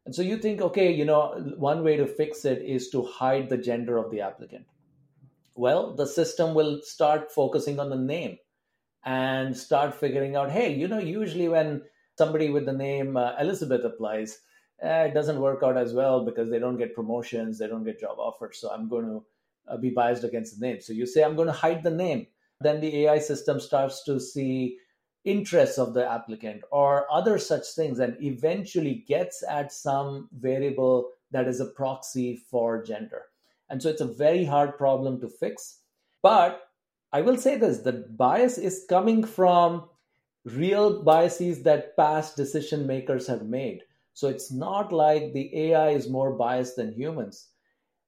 And 0.04 0.14
so 0.14 0.20
you 0.20 0.36
think, 0.36 0.60
okay, 0.60 0.92
you 0.92 1.06
know, 1.06 1.54
one 1.56 1.82
way 1.82 1.96
to 1.96 2.06
fix 2.06 2.44
it 2.44 2.60
is 2.60 2.90
to 2.90 3.02
hide 3.02 3.48
the 3.48 3.56
gender 3.56 3.96
of 3.96 4.10
the 4.10 4.20
applicant. 4.20 4.66
Well, 5.54 5.94
the 5.94 6.06
system 6.06 6.54
will 6.54 6.80
start 6.82 7.32
focusing 7.32 7.80
on 7.80 7.88
the 7.88 7.96
name 7.96 8.36
and 9.04 9.56
start 9.56 9.94
figuring 9.94 10.36
out, 10.36 10.50
hey, 10.50 10.74
you 10.74 10.86
know, 10.86 10.98
usually 10.98 11.48
when 11.48 11.82
somebody 12.18 12.50
with 12.50 12.66
the 12.66 12.74
name 12.74 13.16
uh, 13.16 13.36
Elizabeth 13.40 13.84
applies, 13.84 14.38
eh, 14.82 15.04
it 15.04 15.14
doesn't 15.14 15.40
work 15.40 15.62
out 15.62 15.78
as 15.78 15.94
well 15.94 16.26
because 16.26 16.50
they 16.50 16.58
don't 16.58 16.76
get 16.76 16.94
promotions, 16.94 17.58
they 17.58 17.66
don't 17.66 17.84
get 17.84 18.00
job 18.00 18.18
offers. 18.18 18.58
So 18.60 18.70
I'm 18.70 18.88
going 18.88 19.06
to 19.06 19.24
uh, 19.66 19.78
be 19.78 19.90
biased 19.90 20.24
against 20.24 20.60
the 20.60 20.66
name. 20.66 20.82
So 20.82 20.92
you 20.92 21.06
say, 21.06 21.24
I'm 21.24 21.36
going 21.36 21.48
to 21.48 21.52
hide 21.64 21.82
the 21.82 21.90
name. 21.90 22.26
Then 22.60 22.80
the 22.80 23.04
AI 23.04 23.20
system 23.20 23.60
starts 23.60 24.02
to 24.04 24.18
see 24.18 24.78
interests 25.24 25.78
of 25.78 25.94
the 25.94 26.10
applicant 26.10 26.62
or 26.72 27.06
other 27.12 27.38
such 27.38 27.66
things 27.68 28.00
and 28.00 28.16
eventually 28.20 29.04
gets 29.06 29.44
at 29.48 29.72
some 29.72 30.28
variable 30.32 31.10
that 31.30 31.46
is 31.46 31.60
a 31.60 31.66
proxy 31.66 32.34
for 32.50 32.82
gender. 32.82 33.26
And 33.68 33.80
so 33.80 33.88
it's 33.88 34.00
a 34.00 34.06
very 34.12 34.44
hard 34.44 34.76
problem 34.76 35.20
to 35.20 35.28
fix. 35.28 35.80
But 36.22 36.68
I 37.12 37.20
will 37.20 37.36
say 37.36 37.56
this 37.56 37.78
the 37.78 37.92
bias 37.92 38.58
is 38.58 38.86
coming 38.88 39.22
from 39.22 39.88
real 40.44 41.02
biases 41.02 41.62
that 41.62 41.96
past 41.96 42.36
decision 42.36 42.86
makers 42.86 43.26
have 43.28 43.46
made. 43.46 43.82
So 44.14 44.26
it's 44.26 44.50
not 44.50 44.92
like 44.92 45.32
the 45.32 45.70
AI 45.70 45.90
is 45.90 46.08
more 46.08 46.32
biased 46.32 46.74
than 46.74 46.92
humans. 46.92 47.50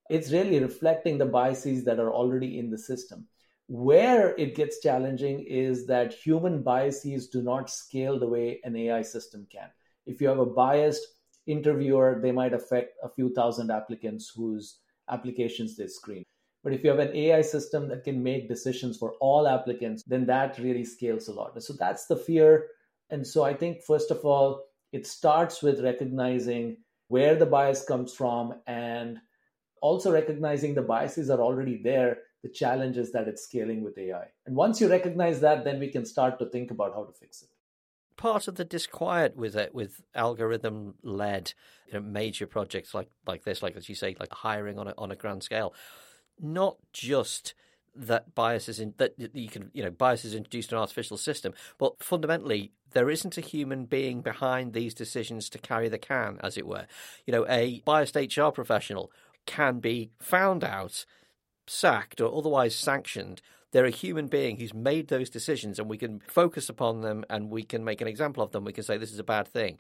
It's 0.09 0.33
really 0.33 0.59
reflecting 0.59 1.19
the 1.19 1.27
biases 1.27 1.85
that 1.85 2.01
are 2.01 2.13
already 2.13 2.59
in 2.59 2.71
the 2.71 2.79
system. 2.79 3.29
Where 3.71 4.35
it 4.35 4.57
gets 4.57 4.81
challenging 4.81 5.45
is 5.47 5.87
that 5.87 6.13
human 6.13 6.61
biases 6.61 7.29
do 7.29 7.41
not 7.41 7.71
scale 7.71 8.19
the 8.19 8.27
way 8.27 8.59
an 8.65 8.75
AI 8.75 9.03
system 9.03 9.47
can. 9.49 9.69
If 10.07 10.21
you 10.21 10.27
have 10.27 10.41
a 10.41 10.45
biased 10.45 11.07
interviewer, 11.47 12.19
they 12.21 12.33
might 12.33 12.53
affect 12.53 12.97
a 13.01 13.09
few 13.09 13.33
thousand 13.33 13.71
applicants 13.71 14.33
whose 14.35 14.81
applications 15.09 15.77
they 15.77 15.87
screen. 15.87 16.25
But 16.65 16.73
if 16.73 16.83
you 16.83 16.91
have 16.91 16.99
an 16.99 17.15
AI 17.15 17.43
system 17.43 17.87
that 17.91 18.03
can 18.03 18.21
make 18.21 18.49
decisions 18.49 18.99
for 18.99 19.13
all 19.21 19.47
applicants, 19.47 20.03
then 20.05 20.27
that 20.27 20.59
really 20.59 20.85
scales 20.85 21.29
a 21.29 21.33
lot. 21.33 21.63
So 21.63 21.73
that's 21.75 22.07
the 22.07 22.17
fear. 22.17 22.67
And 23.11 23.25
so 23.25 23.45
I 23.45 23.55
think, 23.55 23.85
first 23.85 24.11
of 24.11 24.25
all, 24.25 24.65
it 24.91 25.07
starts 25.07 25.63
with 25.63 25.85
recognizing 25.85 26.79
where 27.07 27.37
the 27.37 27.47
bias 27.47 27.85
comes 27.85 28.15
from 28.15 28.55
and 28.67 29.21
also 29.81 30.11
recognizing 30.11 30.75
the 30.75 30.83
biases 30.83 31.31
are 31.31 31.41
already 31.41 31.81
there. 31.81 32.19
The 32.43 32.49
challenge 32.49 32.97
is 32.97 33.13
that 33.13 33.29
it's 33.29 33.43
scaling 33.43 33.83
with 33.83 33.99
AI. 33.99 34.27
And 34.47 34.57
once 34.57 34.81
you 34.81 34.89
recognize 34.89 35.41
that, 35.41 35.65
then 35.65 35.79
we 35.79 35.89
can 35.89 36.07
start 36.07 36.39
to 36.39 36.47
think 36.47 36.71
about 36.71 36.95
how 36.95 37.05
to 37.05 37.13
fix 37.13 37.43
it 37.43 37.49
part 38.17 38.49
of 38.49 38.57
the 38.57 38.67
disquiet 38.67 39.35
with 39.35 39.57
it 39.57 39.75
with 39.75 40.03
algorithm 40.15 40.93
led 41.03 41.55
you 41.87 41.95
know 41.95 42.01
major 42.01 42.47
projects 42.47 42.93
like 42.93 43.09
like 43.27 43.45
this 43.45 43.63
like 43.63 43.75
as 43.77 43.89
you 43.89 43.95
say 43.95 44.15
like 44.21 44.31
hiring 44.31 44.79
on 44.79 44.87
a 44.87 44.95
on 44.99 45.11
a 45.11 45.17
grand 45.17 45.43
scale 45.43 45.73
not 46.39 46.77
just 46.93 47.55
that 47.95 48.35
biases 48.35 48.79
in 48.81 48.95
that 48.99 49.15
you 49.35 49.49
can 49.49 49.71
you 49.73 49.83
know 49.83 49.91
biases 49.91 50.35
introduced 50.35 50.73
in 50.73 50.77
an 50.77 50.81
artificial 50.81 51.17
system, 51.17 51.53
but 51.79 52.03
fundamentally 52.03 52.73
there 52.93 53.11
isn't 53.11 53.39
a 53.39 53.43
human 53.43 53.85
being 53.85 54.21
behind 54.21 54.73
these 54.73 54.95
decisions 54.95 55.49
to 55.49 55.59
carry 55.59 55.89
the 55.89 55.99
can, 55.99 56.39
as 56.43 56.57
it 56.57 56.67
were. 56.67 56.87
You 57.27 57.33
know, 57.33 57.47
a 57.49 57.83
biased 57.85 58.17
HR 58.17 58.49
professional 58.49 59.13
can 59.47 59.79
be 59.79 60.11
found 60.19 60.65
out, 60.65 61.05
sacked, 61.71 62.21
or 62.21 62.37
otherwise 62.37 62.75
sanctioned. 62.75 63.41
They're 63.73 63.85
a 63.85 63.91
human 63.91 64.27
being 64.27 64.59
who's 64.59 64.75
made 64.75 65.09
those 65.09 65.31
decisions, 65.31 65.79
and 65.79 65.89
we 65.89 65.97
can 65.97 66.21
focus 66.27 66.69
upon 66.69 67.03
them 67.03 67.25
and 67.31 67.51
we 67.51 67.63
can 67.63 67.85
make 67.85 68.01
an 68.01 68.09
example 68.09 68.43
of 68.43 68.51
them. 68.51 68.65
We 68.65 68.73
can 68.73 68.83
say 68.83 68.99
this 68.99 69.13
is 69.13 69.19
a 69.21 69.25
bad 69.25 69.47
thing. 69.47 69.79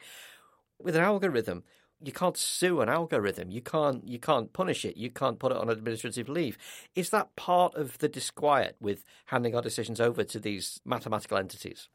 With 0.79 0.95
an 0.95 1.03
algorithm, 1.03 1.65
you 2.03 2.13
can't 2.13 2.37
sue 2.37 2.81
an 2.81 2.89
algorithm. 2.89 3.51
You 3.51 3.61
can't 3.61 4.07
you 4.09 4.19
can't 4.19 4.53
punish 4.53 4.85
it. 4.85 4.97
You 4.97 5.11
can't 5.11 5.39
put 5.39 5.53
it 5.53 5.59
on 5.59 5.69
administrative 5.69 6.29
leave. 6.29 6.57
Is 6.95 7.11
that 7.11 7.35
part 7.37 7.75
of 7.75 7.99
the 7.99 8.09
disquiet 8.09 8.77
with 8.81 9.05
handing 9.27 9.55
our 9.55 9.63
decisions 9.63 10.01
over 10.01 10.25
to 10.25 10.39
these 10.39 10.81
mathematical 10.85 11.37
entities? 11.37 11.89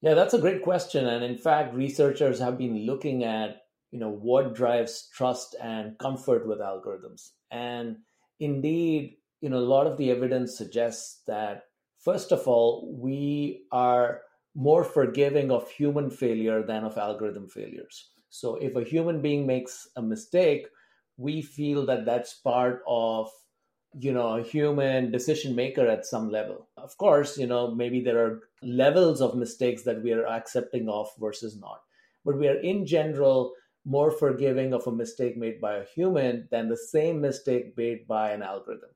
Yeah, 0.00 0.14
that's 0.14 0.34
a 0.34 0.40
great 0.40 0.62
question. 0.62 1.06
And 1.06 1.22
in 1.22 1.36
fact, 1.36 1.74
researchers 1.74 2.40
have 2.40 2.58
been 2.58 2.86
looking 2.86 3.22
at 3.22 3.62
you 3.92 4.00
know 4.00 4.10
what 4.10 4.54
drives 4.54 5.08
trust 5.14 5.54
and 5.62 5.96
comfort 5.98 6.48
with 6.48 6.58
algorithms. 6.58 7.30
And 7.50 7.98
indeed, 8.40 9.18
you 9.42 9.50
know, 9.50 9.58
a 9.58 9.72
lot 9.74 9.86
of 9.86 9.98
the 9.98 10.10
evidence 10.10 10.56
suggests 10.56 11.22
that 11.26 11.64
first 11.98 12.32
of 12.32 12.48
all, 12.48 12.96
we 12.98 13.66
are 13.72 14.22
more 14.54 14.84
forgiving 14.84 15.50
of 15.50 15.70
human 15.70 16.10
failure 16.10 16.62
than 16.62 16.84
of 16.84 16.96
algorithm 16.96 17.48
failures. 17.48 18.12
So 18.30 18.56
if 18.56 18.76
a 18.76 18.84
human 18.84 19.20
being 19.20 19.46
makes 19.46 19.88
a 19.96 20.02
mistake, 20.02 20.68
we 21.16 21.42
feel 21.42 21.84
that 21.86 22.06
that's 22.06 22.34
part 22.34 22.82
of 22.86 23.30
you 23.98 24.12
know 24.12 24.38
a 24.38 24.42
human 24.42 25.10
decision 25.10 25.54
maker 25.54 25.86
at 25.86 26.06
some 26.06 26.30
level. 26.30 26.68
Of 26.78 26.96
course 26.96 27.36
you 27.36 27.46
know 27.46 27.74
maybe 27.74 28.00
there 28.00 28.24
are 28.24 28.40
levels 28.62 29.20
of 29.20 29.36
mistakes 29.36 29.82
that 29.82 30.02
we 30.02 30.12
are 30.12 30.26
accepting 30.26 30.88
of 30.88 31.10
versus 31.18 31.58
not. 31.58 31.82
But 32.24 32.38
we 32.38 32.48
are 32.48 32.56
in 32.60 32.86
general 32.86 33.54
more 33.84 34.10
forgiving 34.10 34.72
of 34.72 34.86
a 34.86 34.92
mistake 34.92 35.36
made 35.36 35.60
by 35.60 35.76
a 35.76 35.84
human 35.84 36.48
than 36.50 36.68
the 36.68 36.76
same 36.76 37.20
mistake 37.20 37.76
made 37.76 38.06
by 38.06 38.30
an 38.30 38.42
algorithm 38.42 38.90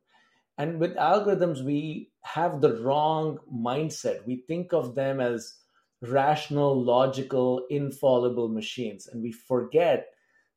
and 0.59 0.79
with 0.81 0.97
algorithms 0.97 1.65
we 1.65 2.11
have 2.23 2.61
the 2.61 2.81
wrong 2.83 3.39
mindset 3.53 4.27
we 4.27 4.45
think 4.49 4.73
of 4.73 4.95
them 4.95 5.21
as 5.21 5.55
rational, 6.03 6.83
logical, 6.83 7.67
infallible 7.71 8.49
machines. 8.49 9.07
And 9.07 9.23
we 9.23 9.33
forget 9.33 10.09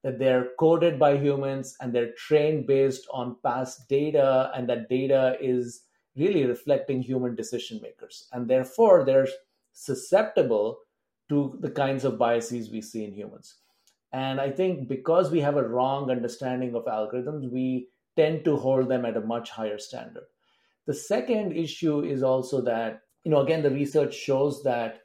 that 0.04 0.20
they're 0.20 0.50
coded 0.60 0.98
by 0.98 1.18
humans 1.18 1.76
and 1.80 1.94
they're 1.94 2.14
trained 2.14 2.68
based 2.68 3.08
on 3.12 3.38
past 3.44 3.88
data, 3.90 4.52
and 4.56 4.70
that 4.70 4.90
data 4.90 5.36
is 5.42 5.84
really 6.16 6.46
reflecting 6.46 7.02
human 7.02 7.36
decision 7.36 7.80
makers. 7.82 8.28
And 8.32 8.48
therefore, 8.48 9.04
they're 9.06 9.28
susceptible 9.74 10.80
to 11.30 11.58
the 11.62 11.70
kinds 11.70 12.06
of 12.06 12.18
biases 12.18 12.72
we 12.72 12.82
see 12.82 13.04
in 13.04 13.14
humans. 13.14 13.56
And 14.12 14.42
I 14.42 14.50
think 14.50 14.88
because 14.88 15.30
we 15.30 15.42
have 15.42 15.58
a 15.58 15.68
wrong 15.68 16.10
understanding 16.10 16.76
of 16.76 16.86
algorithms, 16.86 17.52
we 17.52 17.90
tend 18.20 18.44
to 18.44 18.58
hold 18.58 18.90
them 18.90 19.06
at 19.06 19.18
a 19.18 19.22
much 19.22 19.50
higher 19.50 19.80
standard. 19.80 20.28
The 20.88 20.94
second 20.94 21.54
issue 21.54 22.02
is 22.02 22.22
also 22.22 22.62
that, 22.62 23.02
you 23.24 23.32
know, 23.32 23.42
again, 23.42 23.64
the 23.64 23.72
research 23.72 24.14
shows 24.14 24.62
that 24.64 25.04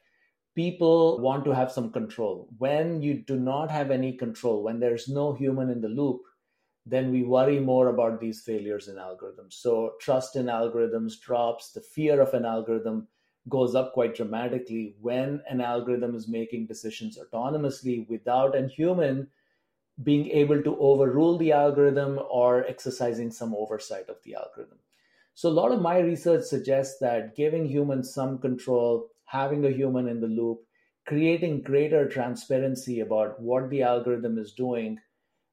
people 0.56 1.20
want 1.20 1.44
to 1.44 1.54
have 1.54 1.70
some 1.70 1.92
control. 1.92 2.48
When 2.58 3.02
you 3.02 3.14
do 3.32 3.38
not 3.38 3.70
have 3.70 3.90
any 3.90 4.16
control, 4.16 4.62
when 4.64 4.80
there's 4.80 5.08
no 5.08 5.32
human 5.32 5.70
in 5.70 5.80
the 5.80 5.88
loop, 5.88 6.22
then 6.86 7.10
we 7.12 7.22
worry 7.22 7.60
more 7.60 7.88
about 7.88 8.20
these 8.20 8.42
failures 8.42 8.88
in 8.88 8.96
algorithms. 8.96 9.54
So 9.54 9.92
trust 10.00 10.36
in 10.36 10.46
algorithms 10.46 11.20
drops, 11.20 11.70
the 11.70 11.80
fear 11.80 12.20
of 12.20 12.34
an 12.34 12.44
algorithm 12.44 13.08
goes 13.48 13.74
up 13.74 13.92
quite 13.92 14.14
dramatically 14.14 14.96
when 15.00 15.42
an 15.48 15.60
algorithm 15.60 16.14
is 16.14 16.28
making 16.28 16.66
decisions 16.66 17.18
autonomously 17.18 18.08
without 18.08 18.56
a 18.56 18.66
human 18.66 19.28
being 20.02 20.28
able 20.30 20.62
to 20.62 20.76
overrule 20.78 21.38
the 21.38 21.52
algorithm 21.52 22.18
or 22.30 22.64
exercising 22.66 23.30
some 23.30 23.54
oversight 23.54 24.08
of 24.08 24.16
the 24.24 24.34
algorithm. 24.34 24.78
So, 25.34 25.48
a 25.48 25.58
lot 25.58 25.72
of 25.72 25.80
my 25.80 25.98
research 25.98 26.44
suggests 26.44 26.98
that 27.00 27.36
giving 27.36 27.66
humans 27.66 28.12
some 28.12 28.38
control 28.38 29.08
having 29.24 29.64
a 29.64 29.70
human 29.70 30.08
in 30.08 30.20
the 30.20 30.28
loop, 30.28 30.60
creating 31.06 31.62
greater 31.62 32.08
transparency 32.08 33.00
about 33.00 33.40
what 33.40 33.70
the 33.70 33.82
algorithm 33.82 34.38
is 34.38 34.52
doing, 34.52 34.98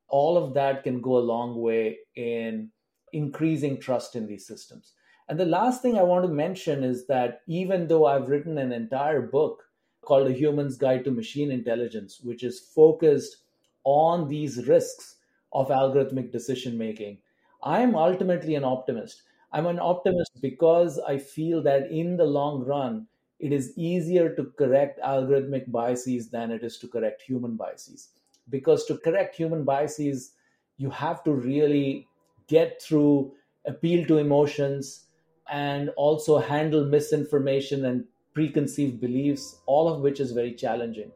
all 0.08 0.38
of 0.38 0.54
that 0.54 0.84
can 0.84 1.02
go 1.02 1.18
a 1.18 1.30
long 1.34 1.60
way 1.60 1.98
in 2.16 2.72
increasing 3.14 3.80
trust 3.80 4.16
in 4.16 4.28
these 4.28 4.46
systems. 4.46 4.94
And 5.28 5.40
the 5.40 5.46
last 5.46 5.82
thing 5.82 5.98
I 5.98 6.04
want 6.04 6.26
to 6.26 6.32
mention 6.32 6.84
is 6.84 7.08
that 7.08 7.42
even 7.48 7.88
though 7.88 8.06
I've 8.06 8.28
written 8.28 8.58
an 8.58 8.72
entire 8.72 9.22
book 9.22 9.64
called 10.02 10.28
A 10.28 10.34
Human's 10.34 10.78
Guide 10.78 11.06
to 11.06 11.12
Machine 11.12 11.52
Intelligence, 11.52 12.20
which 12.22 12.44
is 12.44 12.60
focused 12.60 13.38
on 13.84 14.28
these 14.28 14.68
risks 14.68 15.18
of 15.54 15.68
algorithmic 15.70 16.32
decision 16.32 16.78
making, 16.78 17.20
I'm 17.64 17.96
ultimately 17.96 18.56
an 18.56 18.64
optimist. 18.64 19.24
I'm 19.52 19.66
an 19.66 19.80
optimist 19.80 20.42
because 20.42 21.00
I 21.00 21.18
feel 21.18 21.62
that 21.64 21.92
in 21.92 22.18
the 22.18 22.26
long 22.26 22.64
run, 22.64 23.08
it 23.40 23.52
is 23.52 23.78
easier 23.78 24.34
to 24.36 24.46
correct 24.58 25.00
algorithmic 25.02 25.72
biases 25.72 26.30
than 26.30 26.52
it 26.52 26.64
is 26.64 26.78
to 26.80 26.88
correct 26.88 27.22
human 27.24 27.56
biases. 27.56 28.10
Because 28.50 28.86
to 28.86 28.98
correct 28.98 29.36
human 29.36 29.64
biases, 29.64 30.36
you 30.78 30.90
have 30.90 31.24
to 31.24 31.34
really 31.34 32.08
get 32.48 32.82
through 32.82 33.36
appeal 33.66 34.06
to 34.08 34.18
emotions 34.18 35.08
and 35.50 35.90
also 35.92 36.38
handle 36.38 36.86
misinformation 36.86 37.86
and 37.86 38.08
preconceived 38.34 39.00
beliefs, 39.00 39.62
all 39.66 39.88
of 39.90 40.02
which 40.02 40.20
is 40.20 40.32
very 40.32 40.54
challenging. 40.54 41.12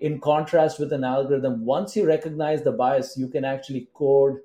In 0.00 0.20
contrast 0.20 0.80
with 0.80 0.92
an 0.92 1.04
algorithm, 1.04 1.64
once 1.64 1.94
you 1.94 2.06
recognize 2.06 2.62
the 2.62 2.72
bias, 2.72 3.16
you 3.16 3.28
can 3.28 3.44
actually 3.44 3.88
code 3.94 4.38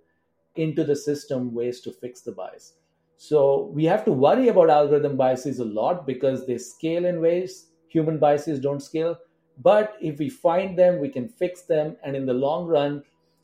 into 0.55 0.83
the 0.83 0.95
system 0.95 1.53
ways 1.53 1.81
to 1.81 1.91
fix 1.91 2.21
the 2.21 2.31
bias. 2.31 2.73
So 3.17 3.71
we 3.73 3.85
have 3.85 4.03
to 4.05 4.11
worry 4.11 4.49
about 4.49 4.69
algorithm 4.69 5.15
biases 5.15 5.59
a 5.59 5.65
lot 5.65 6.05
because 6.05 6.45
they 6.45 6.57
scale 6.57 7.05
in 7.05 7.21
ways 7.21 7.67
human 7.87 8.19
biases 8.19 8.59
don't 8.59 8.83
scale. 8.83 9.17
But 9.61 9.95
if 10.01 10.19
we 10.19 10.29
find 10.29 10.77
them, 10.77 10.99
we 10.99 11.07
can 11.07 11.29
fix 11.29 11.61
them. 11.61 11.95
And 12.03 12.15
in 12.15 12.25
the 12.25 12.33
long 12.33 12.67
run, 12.67 13.03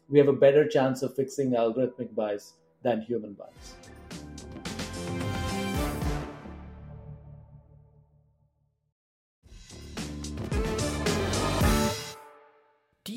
we 0.09 0.19
have 0.19 0.27
a 0.27 0.33
better 0.33 0.67
chance 0.67 1.01
of 1.03 1.15
fixing 1.15 1.51
algorithmic 1.51 2.13
bias 2.13 2.55
than 2.83 3.01
human 3.01 3.33
bias. 3.33 3.75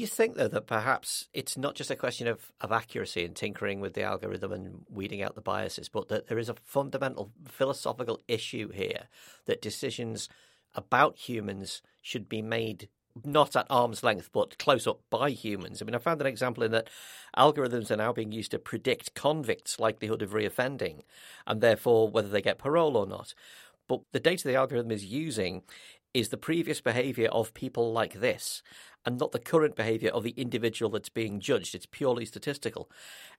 You 0.04 0.08
think, 0.08 0.36
though, 0.36 0.48
that 0.48 0.66
perhaps 0.66 1.28
it's 1.32 1.56
not 1.56 1.74
just 1.74 1.90
a 1.90 1.96
question 1.96 2.26
of, 2.26 2.52
of 2.60 2.70
accuracy 2.70 3.24
and 3.24 3.34
tinkering 3.34 3.80
with 3.80 3.94
the 3.94 4.02
algorithm 4.02 4.52
and 4.52 4.84
weeding 4.90 5.22
out 5.22 5.34
the 5.34 5.40
biases, 5.40 5.88
but 5.88 6.08
that 6.08 6.26
there 6.26 6.38
is 6.38 6.50
a 6.50 6.56
fundamental 6.62 7.32
philosophical 7.48 8.20
issue 8.28 8.68
here 8.68 9.08
that 9.46 9.62
decisions 9.62 10.28
about 10.74 11.16
humans 11.16 11.80
should 12.02 12.28
be 12.28 12.42
made 12.42 12.88
not 13.24 13.56
at 13.56 13.66
arm's 13.70 14.02
length, 14.02 14.28
but 14.32 14.58
close 14.58 14.86
up 14.86 15.00
by 15.08 15.30
humans. 15.30 15.80
I 15.80 15.86
mean, 15.86 15.94
I 15.94 15.98
found 15.98 16.20
an 16.20 16.26
example 16.26 16.64
in 16.64 16.72
that 16.72 16.90
algorithms 17.34 17.90
are 17.90 17.96
now 17.96 18.12
being 18.12 18.32
used 18.32 18.50
to 18.50 18.58
predict 18.58 19.14
convicts' 19.14 19.80
likelihood 19.80 20.20
of 20.20 20.32
reoffending 20.32 21.02
and 21.46 21.60
therefore 21.60 22.08
whether 22.08 22.28
they 22.28 22.42
get 22.42 22.58
parole 22.58 22.96
or 22.96 23.06
not. 23.06 23.32
But 23.88 24.00
the 24.12 24.20
data 24.20 24.46
the 24.46 24.56
algorithm 24.56 24.90
is 24.90 25.04
using 25.04 25.62
is 26.12 26.28
the 26.28 26.36
previous 26.36 26.80
behavior 26.80 27.28
of 27.28 27.54
people 27.54 27.92
like 27.92 28.14
this 28.14 28.62
and 29.04 29.18
not 29.18 29.32
the 29.32 29.38
current 29.38 29.76
behavior 29.76 30.10
of 30.10 30.22
the 30.22 30.34
individual 30.36 30.90
that's 30.90 31.08
being 31.08 31.40
judged. 31.40 31.74
It's 31.74 31.86
purely 31.86 32.24
statistical. 32.24 32.90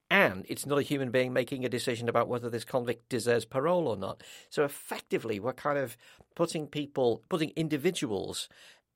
And 0.10 0.46
it's 0.48 0.66
not 0.66 0.78
a 0.78 0.84
human 0.84 1.10
being 1.10 1.34
making 1.34 1.66
a 1.66 1.70
decision 1.70 2.08
about 2.08 2.28
whether 2.28 2.50
this 2.50 2.66
convict 2.66 3.10
deserves 3.10 3.46
parole 3.46 3.88
or 3.88 3.98
not. 3.98 4.22
So 4.50 4.64
effectively, 4.64 5.40
we're 5.40 5.54
kind 5.54 5.80
of 5.80 5.98
putting 6.36 6.68
people, 6.68 7.24
putting 7.30 7.52
individuals 7.56 8.48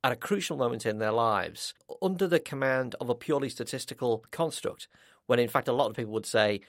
at 0.03 0.11
a 0.11 0.15
crucial 0.15 0.57
moment 0.57 0.85
in 0.85 0.99
their 0.99 1.11
lives 1.11 1.73
under 2.01 2.27
the 2.27 2.39
command 2.39 2.95
of 3.01 3.09
a 3.09 3.15
purely 3.15 3.49
statistical 3.49 4.23
construct, 4.31 4.87
when 5.25 5.39
in 5.39 5.49
fact 5.49 5.67
a 5.67 5.73
lot 5.73 5.89
of 5.89 5.95
people 5.95 6.13
would 6.13 6.25
say, 6.25 6.61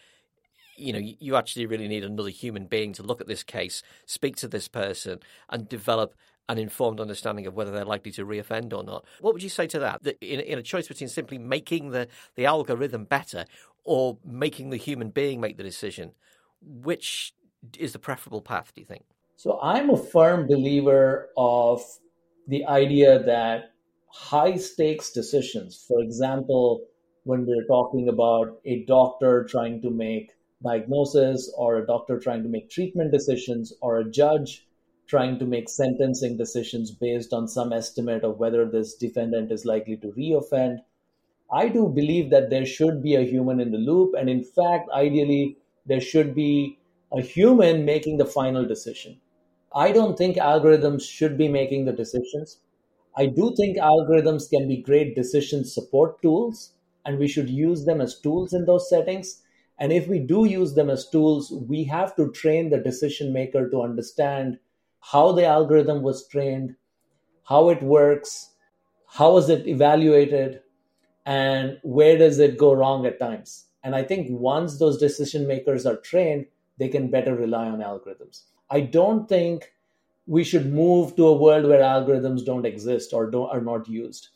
you 0.76 0.92
know, 0.92 0.99
you 0.99 1.37
actually 1.37 1.66
really 1.66 1.88
need 1.88 2.04
another 2.04 2.30
human 2.30 2.66
being 2.66 2.92
to 2.95 3.02
look 3.02 3.21
at 3.21 3.26
this 3.26 3.42
case, 3.42 3.83
speak 4.07 4.37
to 4.37 4.49
this 4.49 4.66
person, 4.66 5.21
and 5.50 5.69
develop 5.69 6.14
an 6.50 6.59
informed 6.59 6.99
understanding 6.99 7.47
of 7.47 7.54
whether 7.54 7.71
they're 7.71 7.85
likely 7.85 8.11
to 8.11 8.26
reoffend 8.26 8.73
or 8.73 8.83
not. 8.83 9.04
What 9.21 9.33
would 9.35 9.42
you 9.42 9.49
say 9.49 9.69
to 9.69 9.78
that? 9.78 10.02
that 10.02 10.19
in, 10.21 10.40
in 10.40 10.59
a 10.59 10.62
choice 10.62 10.88
between 10.88 11.09
simply 11.09 11.38
making 11.38 11.90
the, 11.90 12.09
the 12.35 12.45
algorithm 12.45 13.04
better 13.04 13.45
or 13.85 14.19
making 14.25 14.71
the 14.71 14.76
human 14.76 15.11
being 15.11 15.40
make 15.40 15.57
the 15.57 15.62
decision, 15.62 16.12
which 16.61 17.35
is 17.78 17.92
the 17.92 18.00
preferable 18.00 18.42
path, 18.42 18.73
do 18.75 18.80
you 18.80 18.85
think? 18.85 19.04
So 19.37 19.61
I'm 19.62 19.90
a 19.90 19.97
firm 19.97 20.49
believer 20.49 21.30
of 21.37 21.83
the 22.49 22.66
idea 22.66 23.23
that 23.23 23.73
high 24.09 24.57
stakes 24.57 25.12
decisions, 25.12 25.85
for 25.87 26.00
example, 26.00 26.85
when 27.23 27.47
we're 27.47 27.66
talking 27.66 28.09
about 28.09 28.59
a 28.64 28.85
doctor 28.87 29.45
trying 29.45 29.80
to 29.83 29.90
make 29.90 30.33
diagnosis 30.64 31.52
or 31.57 31.76
a 31.76 31.87
doctor 31.87 32.19
trying 32.19 32.42
to 32.42 32.49
make 32.49 32.69
treatment 32.71 33.12
decisions 33.12 33.73
or 33.80 34.00
a 34.00 34.11
judge 34.11 34.66
trying 35.11 35.40
to 35.40 35.45
make 35.45 35.69
sentencing 35.69 36.37
decisions 36.37 36.93
based 36.93 37.33
on 37.33 37.49
some 37.49 37.73
estimate 37.73 38.23
of 38.23 38.38
whether 38.38 38.64
this 38.64 38.95
defendant 38.95 39.50
is 39.50 39.64
likely 39.64 39.97
to 39.97 40.12
reoffend. 40.17 40.79
I 41.52 41.69
do 41.69 41.88
believe 41.88 42.31
that 42.31 42.49
there 42.49 42.64
should 42.64 43.02
be 43.02 43.17
a 43.17 43.23
human 43.23 43.59
in 43.59 43.73
the 43.73 43.79
loop. 43.79 44.14
And 44.17 44.31
in 44.31 44.45
fact, 44.45 44.88
ideally, 44.95 45.57
there 45.85 46.00
should 46.00 46.33
be 46.33 46.79
a 47.12 47.21
human 47.21 47.85
making 47.85 48.19
the 48.19 48.25
final 48.25 48.64
decision. 48.64 49.21
I 49.75 49.90
don't 49.90 50.17
think 50.17 50.37
algorithms 50.37 51.02
should 51.02 51.37
be 51.37 51.49
making 51.49 51.87
the 51.87 51.93
decisions. 51.93 52.58
I 53.17 53.26
do 53.26 53.52
think 53.56 53.78
algorithms 53.78 54.49
can 54.49 54.69
be 54.69 54.76
great 54.76 55.17
decision 55.17 55.65
support 55.65 56.23
tools, 56.23 56.73
and 57.04 57.19
we 57.19 57.26
should 57.26 57.50
use 57.50 57.85
them 57.85 58.00
as 58.00 58.21
tools 58.21 58.52
in 58.52 58.65
those 58.65 58.89
settings. 58.89 59.43
And 59.76 59.93
if 59.93 60.06
we 60.06 60.21
do 60.21 60.45
use 60.45 60.75
them 60.75 60.89
as 60.89 61.08
tools, 61.08 61.52
we 61.69 61.82
have 61.85 62.15
to 62.15 62.30
train 62.30 62.71
the 62.71 62.78
decision 62.78 63.32
maker 63.32 63.69
to 63.71 63.82
understand 63.82 64.58
how 65.00 65.32
the 65.32 65.45
algorithm 65.45 66.02
was 66.02 66.26
trained, 66.28 66.76
how 67.45 67.69
it 67.71 67.82
works, 67.82 68.50
how 69.06 69.36
is 69.39 69.49
it 69.49 69.67
evaluated, 69.67 70.60
and 71.26 71.78
where 71.82 72.17
does 72.17 72.39
it 72.39 72.58
go 72.58 72.73
wrong 72.73 73.06
at 73.06 73.19
times. 73.19 73.67
And 73.82 73.95
I 73.95 74.02
think 74.02 74.28
once 74.30 74.78
those 74.78 74.99
decision 74.99 75.47
makers 75.47 75.86
are 75.86 75.97
trained, 75.97 76.47
they 76.78 76.89
can 76.89 77.10
better 77.10 77.34
rely 77.34 77.67
on 77.69 77.78
algorithms. 77.78 78.43
I 78.71 78.80
don't 78.80 79.28
think 79.28 79.73
we 80.26 80.45
should 80.45 80.73
move 80.73 81.17
to 81.17 81.26
a 81.26 81.36
world 81.36 81.65
where 81.67 81.80
algorithms 81.80 82.45
don't 82.45 82.67
exist 82.67 83.13
or 83.13 83.30
don't, 83.30 83.50
are 83.50 83.60
not 83.60 83.89
used. 83.89 84.28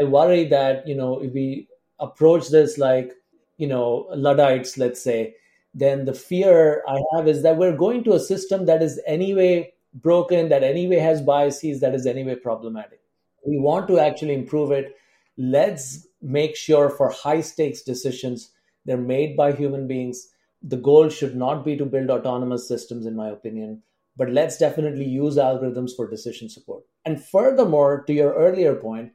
I 0.00 0.04
worry 0.04 0.44
that, 0.48 0.86
you 0.86 0.94
know, 0.94 1.20
if 1.22 1.32
we 1.32 1.68
approach 2.00 2.48
this 2.48 2.78
like, 2.78 3.12
you 3.56 3.66
know, 3.66 4.08
Luddites, 4.14 4.76
let's 4.76 5.00
say, 5.00 5.34
then 5.72 6.04
the 6.04 6.14
fear 6.14 6.82
I 6.88 7.00
have 7.14 7.28
is 7.28 7.42
that 7.42 7.56
we're 7.56 7.76
going 7.76 8.02
to 8.04 8.14
a 8.14 8.20
system 8.20 8.66
that 8.66 8.82
is 8.82 9.00
anyway 9.06 9.72
broken, 9.96 10.48
that 10.50 10.62
anyway 10.62 10.98
has 10.98 11.20
biases, 11.22 11.80
that 11.80 11.94
is 11.94 12.06
anyway 12.06 12.36
problematic. 12.36 13.00
We 13.46 13.58
want 13.58 13.88
to 13.88 13.98
actually 13.98 14.34
improve 14.34 14.70
it. 14.70 14.94
Let's 15.36 16.06
make 16.22 16.56
sure 16.56 16.90
for 16.90 17.10
high 17.10 17.40
stakes 17.40 17.82
decisions, 17.82 18.50
they're 18.84 18.96
made 18.96 19.36
by 19.36 19.52
human 19.52 19.86
beings. 19.86 20.28
The 20.62 20.76
goal 20.76 21.08
should 21.08 21.36
not 21.36 21.64
be 21.64 21.76
to 21.76 21.84
build 21.84 22.10
autonomous 22.10 22.66
systems, 22.66 23.06
in 23.06 23.14
my 23.14 23.28
opinion, 23.28 23.82
but 24.16 24.30
let's 24.30 24.58
definitely 24.58 25.04
use 25.04 25.36
algorithms 25.36 25.90
for 25.94 26.08
decision 26.08 26.48
support. 26.48 26.82
And 27.04 27.22
furthermore, 27.22 28.04
to 28.06 28.12
your 28.12 28.34
earlier 28.34 28.74
point, 28.74 29.12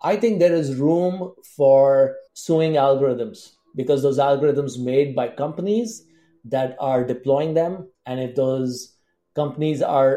I 0.00 0.16
think 0.16 0.38
there 0.38 0.54
is 0.54 0.76
room 0.76 1.34
for 1.56 2.16
suing 2.32 2.72
algorithms 2.72 3.52
because 3.76 4.02
those 4.02 4.18
algorithms 4.18 4.78
made 4.78 5.14
by 5.14 5.28
companies 5.28 6.04
that 6.44 6.76
are 6.80 7.04
deploying 7.04 7.54
them, 7.54 7.90
and 8.06 8.20
if 8.20 8.34
those 8.34 8.96
companies 9.38 9.82
are 9.82 10.12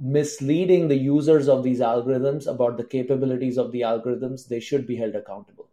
misleading 0.00 0.88
the 0.88 0.96
users 0.96 1.48
of 1.48 1.62
these 1.62 1.80
algorithms 1.80 2.46
about 2.52 2.76
the 2.76 2.84
capabilities 2.84 3.58
of 3.58 3.70
the 3.72 3.82
algorithms, 3.82 4.48
they 4.48 4.60
should 4.60 4.86
be 4.86 4.96
held 4.96 5.14
accountable. 5.14 5.68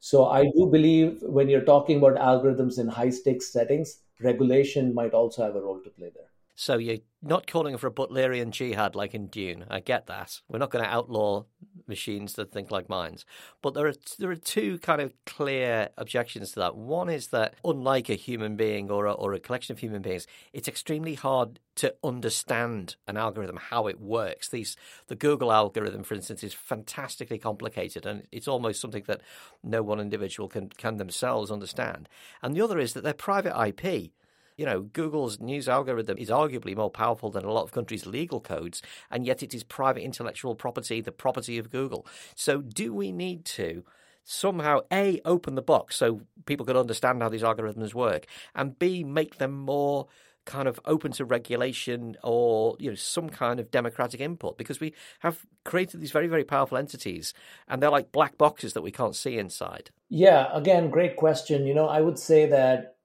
So 0.00 0.26
I 0.26 0.44
do 0.44 0.66
believe 0.70 1.18
when 1.22 1.48
you're 1.48 1.68
talking 1.72 1.98
about 1.98 2.16
algorithms 2.16 2.78
in 2.78 2.88
high 2.88 3.10
stakes 3.10 3.52
settings, 3.52 3.98
regulation 4.20 4.94
might 4.94 5.12
also 5.12 5.44
have 5.44 5.56
a 5.56 5.60
role 5.60 5.80
to 5.82 5.90
play 5.90 6.10
there. 6.14 6.30
So 6.54 6.78
you're 6.78 7.04
not 7.22 7.46
calling 7.46 7.76
for 7.76 7.86
a 7.86 7.92
Butlerian 7.92 8.50
jihad 8.50 8.96
like 8.96 9.14
in 9.14 9.28
Dune. 9.28 9.64
I 9.70 9.80
get 9.80 10.06
that. 10.06 10.40
We're 10.48 10.58
not 10.58 10.70
going 10.70 10.84
to 10.84 10.90
outlaw 10.90 11.44
machines 11.88 12.34
that 12.34 12.52
think 12.52 12.70
like 12.70 12.88
minds. 12.88 13.24
But 13.62 13.74
there 13.74 13.86
are 13.86 13.94
there 14.18 14.30
are 14.30 14.36
two 14.36 14.78
kind 14.78 15.00
of 15.00 15.12
clear 15.26 15.88
objections 15.96 16.52
to 16.52 16.60
that. 16.60 16.76
One 16.76 17.08
is 17.08 17.28
that 17.28 17.54
unlike 17.64 18.08
a 18.08 18.14
human 18.14 18.56
being 18.56 18.90
or 18.90 19.06
a, 19.06 19.12
or 19.12 19.32
a 19.32 19.40
collection 19.40 19.72
of 19.72 19.80
human 19.80 20.02
beings, 20.02 20.26
it's 20.52 20.68
extremely 20.68 21.14
hard 21.14 21.60
to 21.76 21.94
understand 22.02 22.96
an 23.06 23.16
algorithm 23.16 23.56
how 23.56 23.86
it 23.86 24.00
works. 24.00 24.48
These 24.48 24.76
the 25.06 25.16
Google 25.16 25.52
algorithm, 25.52 26.02
for 26.02 26.14
instance, 26.14 26.42
is 26.42 26.54
fantastically 26.54 27.38
complicated, 27.38 28.04
and 28.04 28.26
it's 28.32 28.48
almost 28.48 28.80
something 28.80 29.04
that 29.06 29.20
no 29.62 29.82
one 29.82 30.00
individual 30.00 30.48
can 30.48 30.68
can 30.70 30.96
themselves 30.96 31.50
understand. 31.50 32.08
And 32.42 32.54
the 32.54 32.62
other 32.62 32.78
is 32.78 32.92
that 32.92 33.04
they're 33.04 33.14
private 33.14 33.58
IP 33.58 34.12
you 34.58 34.66
know, 34.66 34.82
Google's 34.82 35.40
news 35.40 35.68
algorithm 35.68 36.18
is 36.18 36.28
arguably 36.28 36.76
more 36.76 36.90
powerful 36.90 37.30
than 37.30 37.44
a 37.44 37.52
lot 37.52 37.62
of 37.62 37.72
countries' 37.72 38.04
legal 38.04 38.40
codes, 38.40 38.82
and 39.10 39.24
yet 39.24 39.42
it 39.42 39.54
is 39.54 39.62
private 39.64 40.02
intellectual 40.02 40.54
property, 40.54 41.00
the 41.00 41.12
property 41.12 41.56
of 41.56 41.70
Google. 41.70 42.06
So, 42.34 42.60
do 42.60 42.92
we 42.92 43.12
need 43.12 43.46
to? 43.46 43.84
somehow 44.30 44.78
a 44.92 45.18
open 45.24 45.54
the 45.54 45.62
box 45.62 45.96
so 45.96 46.20
people 46.44 46.66
could 46.66 46.76
understand 46.76 47.22
how 47.22 47.30
these 47.30 47.42
algorithms 47.42 47.94
work 47.94 48.26
and 48.54 48.78
b 48.78 49.02
make 49.02 49.38
them 49.38 49.58
more 49.58 50.06
kind 50.44 50.68
of 50.68 50.78
open 50.84 51.10
to 51.10 51.24
regulation 51.24 52.14
or 52.22 52.76
you 52.78 52.90
know 52.90 52.94
some 52.94 53.30
kind 53.30 53.58
of 53.58 53.70
democratic 53.70 54.20
input 54.20 54.58
because 54.58 54.80
we 54.80 54.92
have 55.20 55.46
created 55.64 55.98
these 55.98 56.10
very 56.10 56.26
very 56.26 56.44
powerful 56.44 56.76
entities 56.76 57.32
and 57.68 57.82
they're 57.82 57.90
like 57.90 58.12
black 58.12 58.36
boxes 58.36 58.74
that 58.74 58.82
we 58.82 58.90
can't 58.90 59.16
see 59.16 59.38
inside 59.38 59.90
yeah 60.10 60.50
again 60.52 60.90
great 60.90 61.16
question 61.16 61.66
you 61.66 61.72
know 61.72 61.88
i 61.88 61.98
would 61.98 62.18
say 62.18 62.44
that 62.44 62.97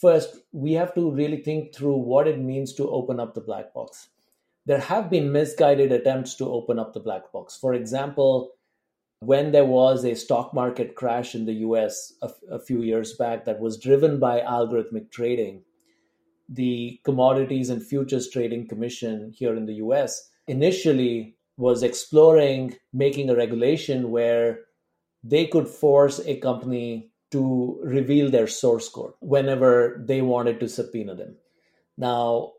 first, 0.00 0.36
we 0.52 0.72
have 0.72 0.94
to 0.94 1.10
really 1.10 1.38
think 1.38 1.74
through 1.74 1.96
what 1.96 2.26
it 2.26 2.38
means 2.38 2.72
to 2.74 2.90
open 2.90 3.20
up 3.20 3.34
the 3.34 3.40
black 3.40 3.74
box. 3.74 4.08
There 4.66 4.78
have 4.78 5.10
been 5.10 5.32
misguided 5.32 5.92
attempts 5.92 6.34
to 6.36 6.50
open 6.50 6.78
up 6.78 6.92
the 6.92 7.00
black 7.00 7.32
box. 7.32 7.56
For 7.56 7.74
example, 7.74 8.52
when 9.20 9.52
there 9.52 9.64
was 9.64 10.04
a 10.04 10.14
stock 10.14 10.54
market 10.54 10.94
crash 10.94 11.34
in 11.34 11.44
the 11.44 11.54
US 11.66 12.14
a, 12.50 12.58
few 12.58 12.82
years 12.82 13.14
back 13.14 13.44
that 13.44 13.60
was 13.60 13.78
driven 13.78 14.18
by 14.18 14.40
algorithmic 14.40 15.10
trading, 15.10 15.62
the 16.48 17.00
Commodities 17.04 17.70
and 17.70 17.82
Futures 17.82 18.28
Trading 18.30 18.66
Commission 18.66 19.32
here 19.34 19.54
in 19.54 19.66
the 19.66 19.74
US 19.74 20.30
initially 20.46 21.36
was 21.58 21.82
exploring 21.82 22.76
making 22.92 23.28
a 23.28 23.36
regulation 23.36 24.10
where 24.10 24.60
they 25.22 25.46
could 25.46 25.68
force 25.68 26.20
a 26.24 26.40
company 26.40 27.09
to 27.30 27.80
reveal 27.84 28.30
their 28.30 28.46
source 28.46 28.88
code 28.88 29.12
whenever 29.20 30.02
they 30.06 30.20
wanted 30.20 30.60
to 30.60 30.68
subpoena 30.68 31.14
them. 31.14 31.36
Now, 31.96 32.52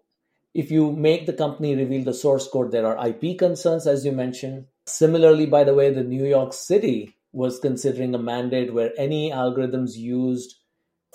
if 0.53 0.71
you 0.71 0.91
make 0.91 1.25
the 1.25 1.33
company 1.33 1.75
reveal 1.75 2.03
the 2.03 2.13
source 2.13 2.47
code, 2.47 2.71
there 2.71 2.85
are 2.85 3.07
IP 3.07 3.37
concerns, 3.37 3.87
as 3.87 4.05
you 4.05 4.11
mentioned. 4.11 4.65
Similarly, 4.85 5.45
by 5.45 5.63
the 5.63 5.73
way, 5.73 5.93
the 5.93 6.03
New 6.03 6.25
York 6.25 6.53
City 6.53 7.15
was 7.31 7.59
considering 7.59 8.13
a 8.13 8.19
mandate 8.19 8.73
where 8.73 8.91
any 8.97 9.31
algorithms 9.31 9.95
used 9.95 10.55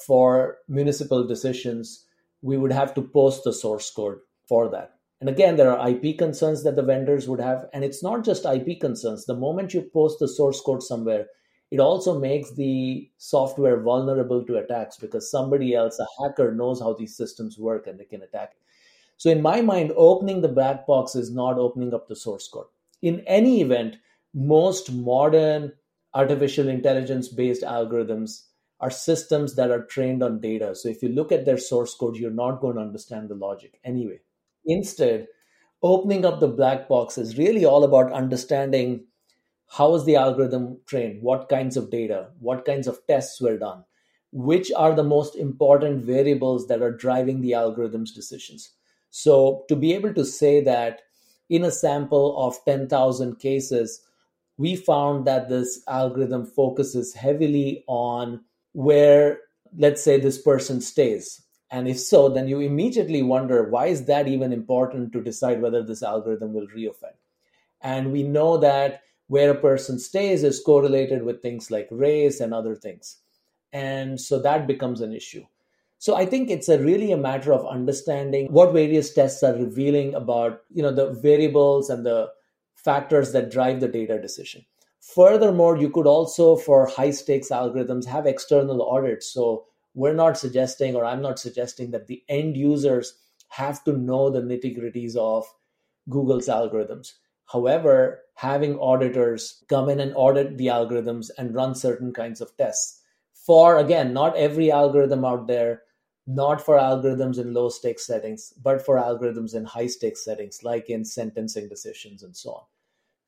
for 0.06 0.58
municipal 0.68 1.26
decisions, 1.26 2.06
we 2.42 2.56
would 2.56 2.72
have 2.72 2.94
to 2.94 3.02
post 3.02 3.44
the 3.44 3.52
source 3.52 3.90
code 3.90 4.18
for 4.48 4.68
that. 4.70 4.92
And 5.20 5.28
again, 5.30 5.56
there 5.56 5.76
are 5.76 5.88
IP 5.88 6.18
concerns 6.18 6.62
that 6.64 6.76
the 6.76 6.82
vendors 6.82 7.28
would 7.28 7.40
have. 7.40 7.66
And 7.72 7.84
it's 7.84 8.02
not 8.02 8.24
just 8.24 8.44
IP 8.44 8.80
concerns. 8.80 9.24
The 9.24 9.34
moment 9.34 9.72
you 9.72 9.82
post 9.82 10.18
the 10.18 10.28
source 10.28 10.60
code 10.60 10.82
somewhere, 10.82 11.26
it 11.70 11.80
also 11.80 12.18
makes 12.18 12.52
the 12.52 13.10
software 13.18 13.80
vulnerable 13.80 14.44
to 14.44 14.56
attacks 14.58 14.96
because 14.96 15.30
somebody 15.30 15.74
else, 15.74 15.98
a 15.98 16.06
hacker, 16.22 16.54
knows 16.54 16.80
how 16.80 16.92
these 16.94 17.16
systems 17.16 17.58
work 17.58 17.86
and 17.86 17.98
they 17.98 18.04
can 18.04 18.22
attack. 18.22 18.52
So, 19.16 19.30
in 19.30 19.42
my 19.42 19.60
mind, 19.62 19.92
opening 19.96 20.42
the 20.42 20.48
black 20.48 20.86
box 20.86 21.16
is 21.16 21.32
not 21.32 21.58
opening 21.58 21.94
up 21.94 22.06
the 22.06 22.16
source 22.16 22.48
code. 22.48 22.66
In 23.02 23.20
any 23.26 23.62
event, 23.62 23.96
most 24.34 24.92
modern 24.92 25.72
artificial 26.14 26.68
intelligence 26.68 27.28
based 27.28 27.62
algorithms 27.62 28.42
are 28.78 28.90
systems 28.90 29.54
that 29.56 29.70
are 29.70 29.84
trained 29.86 30.22
on 30.22 30.40
data. 30.40 30.74
So, 30.74 30.88
if 30.88 31.02
you 31.02 31.08
look 31.08 31.32
at 31.32 31.46
their 31.46 31.58
source 31.58 31.94
code, 31.94 32.16
you're 32.16 32.30
not 32.30 32.60
going 32.60 32.76
to 32.76 32.82
understand 32.82 33.28
the 33.28 33.34
logic 33.34 33.80
anyway. 33.82 34.20
Instead, 34.66 35.26
opening 35.82 36.24
up 36.24 36.38
the 36.38 36.48
black 36.48 36.88
box 36.88 37.18
is 37.18 37.38
really 37.38 37.64
all 37.64 37.82
about 37.84 38.12
understanding 38.12 39.04
how 39.68 39.94
is 39.94 40.04
the 40.04 40.16
algorithm 40.16 40.78
trained, 40.86 41.22
what 41.22 41.48
kinds 41.48 41.76
of 41.76 41.90
data, 41.90 42.28
what 42.38 42.64
kinds 42.64 42.86
of 42.86 43.00
tests 43.06 43.40
were 43.40 43.58
done, 43.58 43.84
which 44.32 44.70
are 44.76 44.94
the 44.94 45.04
most 45.04 45.36
important 45.36 46.04
variables 46.04 46.66
that 46.68 46.82
are 46.82 46.92
driving 46.92 47.40
the 47.40 47.54
algorithm's 47.54 48.12
decisions. 48.12 48.72
So, 49.10 49.64
to 49.68 49.76
be 49.76 49.92
able 49.94 50.14
to 50.14 50.24
say 50.24 50.60
that 50.62 51.00
in 51.48 51.64
a 51.64 51.70
sample 51.70 52.36
of 52.38 52.56
10,000 52.64 53.38
cases, 53.38 54.02
we 54.58 54.76
found 54.76 55.26
that 55.26 55.48
this 55.48 55.82
algorithm 55.88 56.46
focuses 56.46 57.14
heavily 57.14 57.84
on 57.86 58.40
where, 58.72 59.40
let's 59.76 60.02
say, 60.02 60.18
this 60.18 60.40
person 60.40 60.80
stays 60.80 61.42
and 61.70 61.88
if 61.88 61.98
so, 61.98 62.28
then 62.28 62.48
you 62.48 62.60
immediately 62.60 63.22
wonder 63.22 63.68
why 63.68 63.86
is 63.86 64.04
that 64.04 64.28
even 64.28 64.52
important 64.52 65.12
to 65.12 65.22
decide 65.22 65.60
whether 65.60 65.82
this 65.82 66.02
algorithm 66.02 66.52
will 66.52 66.68
reoffend? 66.68 67.16
And 67.80 68.12
we 68.12 68.22
know 68.22 68.56
that 68.58 69.02
where 69.28 69.50
a 69.50 69.60
person 69.60 69.98
stays 69.98 70.44
is 70.44 70.62
correlated 70.62 71.22
with 71.22 71.42
things 71.42 71.70
like 71.70 71.88
race 71.90 72.40
and 72.40 72.54
other 72.54 72.74
things. 72.74 73.18
And 73.72 74.20
so 74.20 74.38
that 74.40 74.66
becomes 74.66 75.00
an 75.00 75.12
issue. 75.12 75.44
So 75.98 76.14
I 76.14 76.26
think 76.26 76.50
it's 76.50 76.68
a 76.68 76.78
really 76.78 77.10
a 77.10 77.16
matter 77.16 77.52
of 77.52 77.66
understanding 77.66 78.46
what 78.52 78.72
various 78.72 79.12
tests 79.12 79.42
are 79.42 79.54
revealing 79.54 80.14
about, 80.14 80.62
you 80.72 80.82
know, 80.82 80.92
the 80.92 81.12
variables 81.12 81.90
and 81.90 82.04
the 82.04 82.30
factors 82.74 83.32
that 83.32 83.50
drive 83.50 83.80
the 83.80 83.88
data 83.88 84.20
decision. 84.20 84.64
Furthermore, 85.00 85.76
you 85.76 85.88
could 85.90 86.06
also, 86.06 86.56
for 86.56 86.86
high 86.86 87.10
stakes 87.10 87.48
algorithms, 87.48 88.04
have 88.04 88.26
external 88.26 88.82
audits. 88.88 89.26
So 89.32 89.64
we're 89.94 90.14
not 90.14 90.36
suggesting, 90.36 90.94
or 90.94 91.04
I'm 91.04 91.22
not 91.22 91.38
suggesting, 91.38 91.90
that 91.92 92.06
the 92.06 92.22
end 92.28 92.56
users 92.56 93.14
have 93.48 93.82
to 93.84 93.92
know 93.92 94.30
the 94.30 94.42
nitty 94.42 94.78
gritties 94.78 95.16
of 95.16 95.46
Google's 96.08 96.48
algorithms. 96.48 97.14
However, 97.46 98.20
having 98.36 98.78
auditors 98.78 99.64
come 99.68 99.88
in 99.88 99.98
and 99.98 100.12
audit 100.14 100.58
the 100.58 100.66
algorithms 100.66 101.30
and 101.38 101.54
run 101.54 101.74
certain 101.74 102.12
kinds 102.12 102.40
of 102.42 102.54
tests 102.56 103.00
for, 103.32 103.78
again, 103.78 104.12
not 104.12 104.36
every 104.36 104.70
algorithm 104.70 105.24
out 105.24 105.46
there, 105.46 105.82
not 106.26 106.60
for 106.60 106.76
algorithms 106.76 107.38
in 107.38 107.54
low 107.54 107.70
stakes 107.70 108.06
settings, 108.06 108.52
but 108.62 108.84
for 108.84 108.96
algorithms 108.96 109.54
in 109.54 109.64
high 109.64 109.86
stakes 109.86 110.22
settings, 110.22 110.62
like 110.62 110.90
in 110.90 111.02
sentencing 111.02 111.68
decisions 111.68 112.22
and 112.22 112.36
so 112.36 112.50
on. 112.50 112.62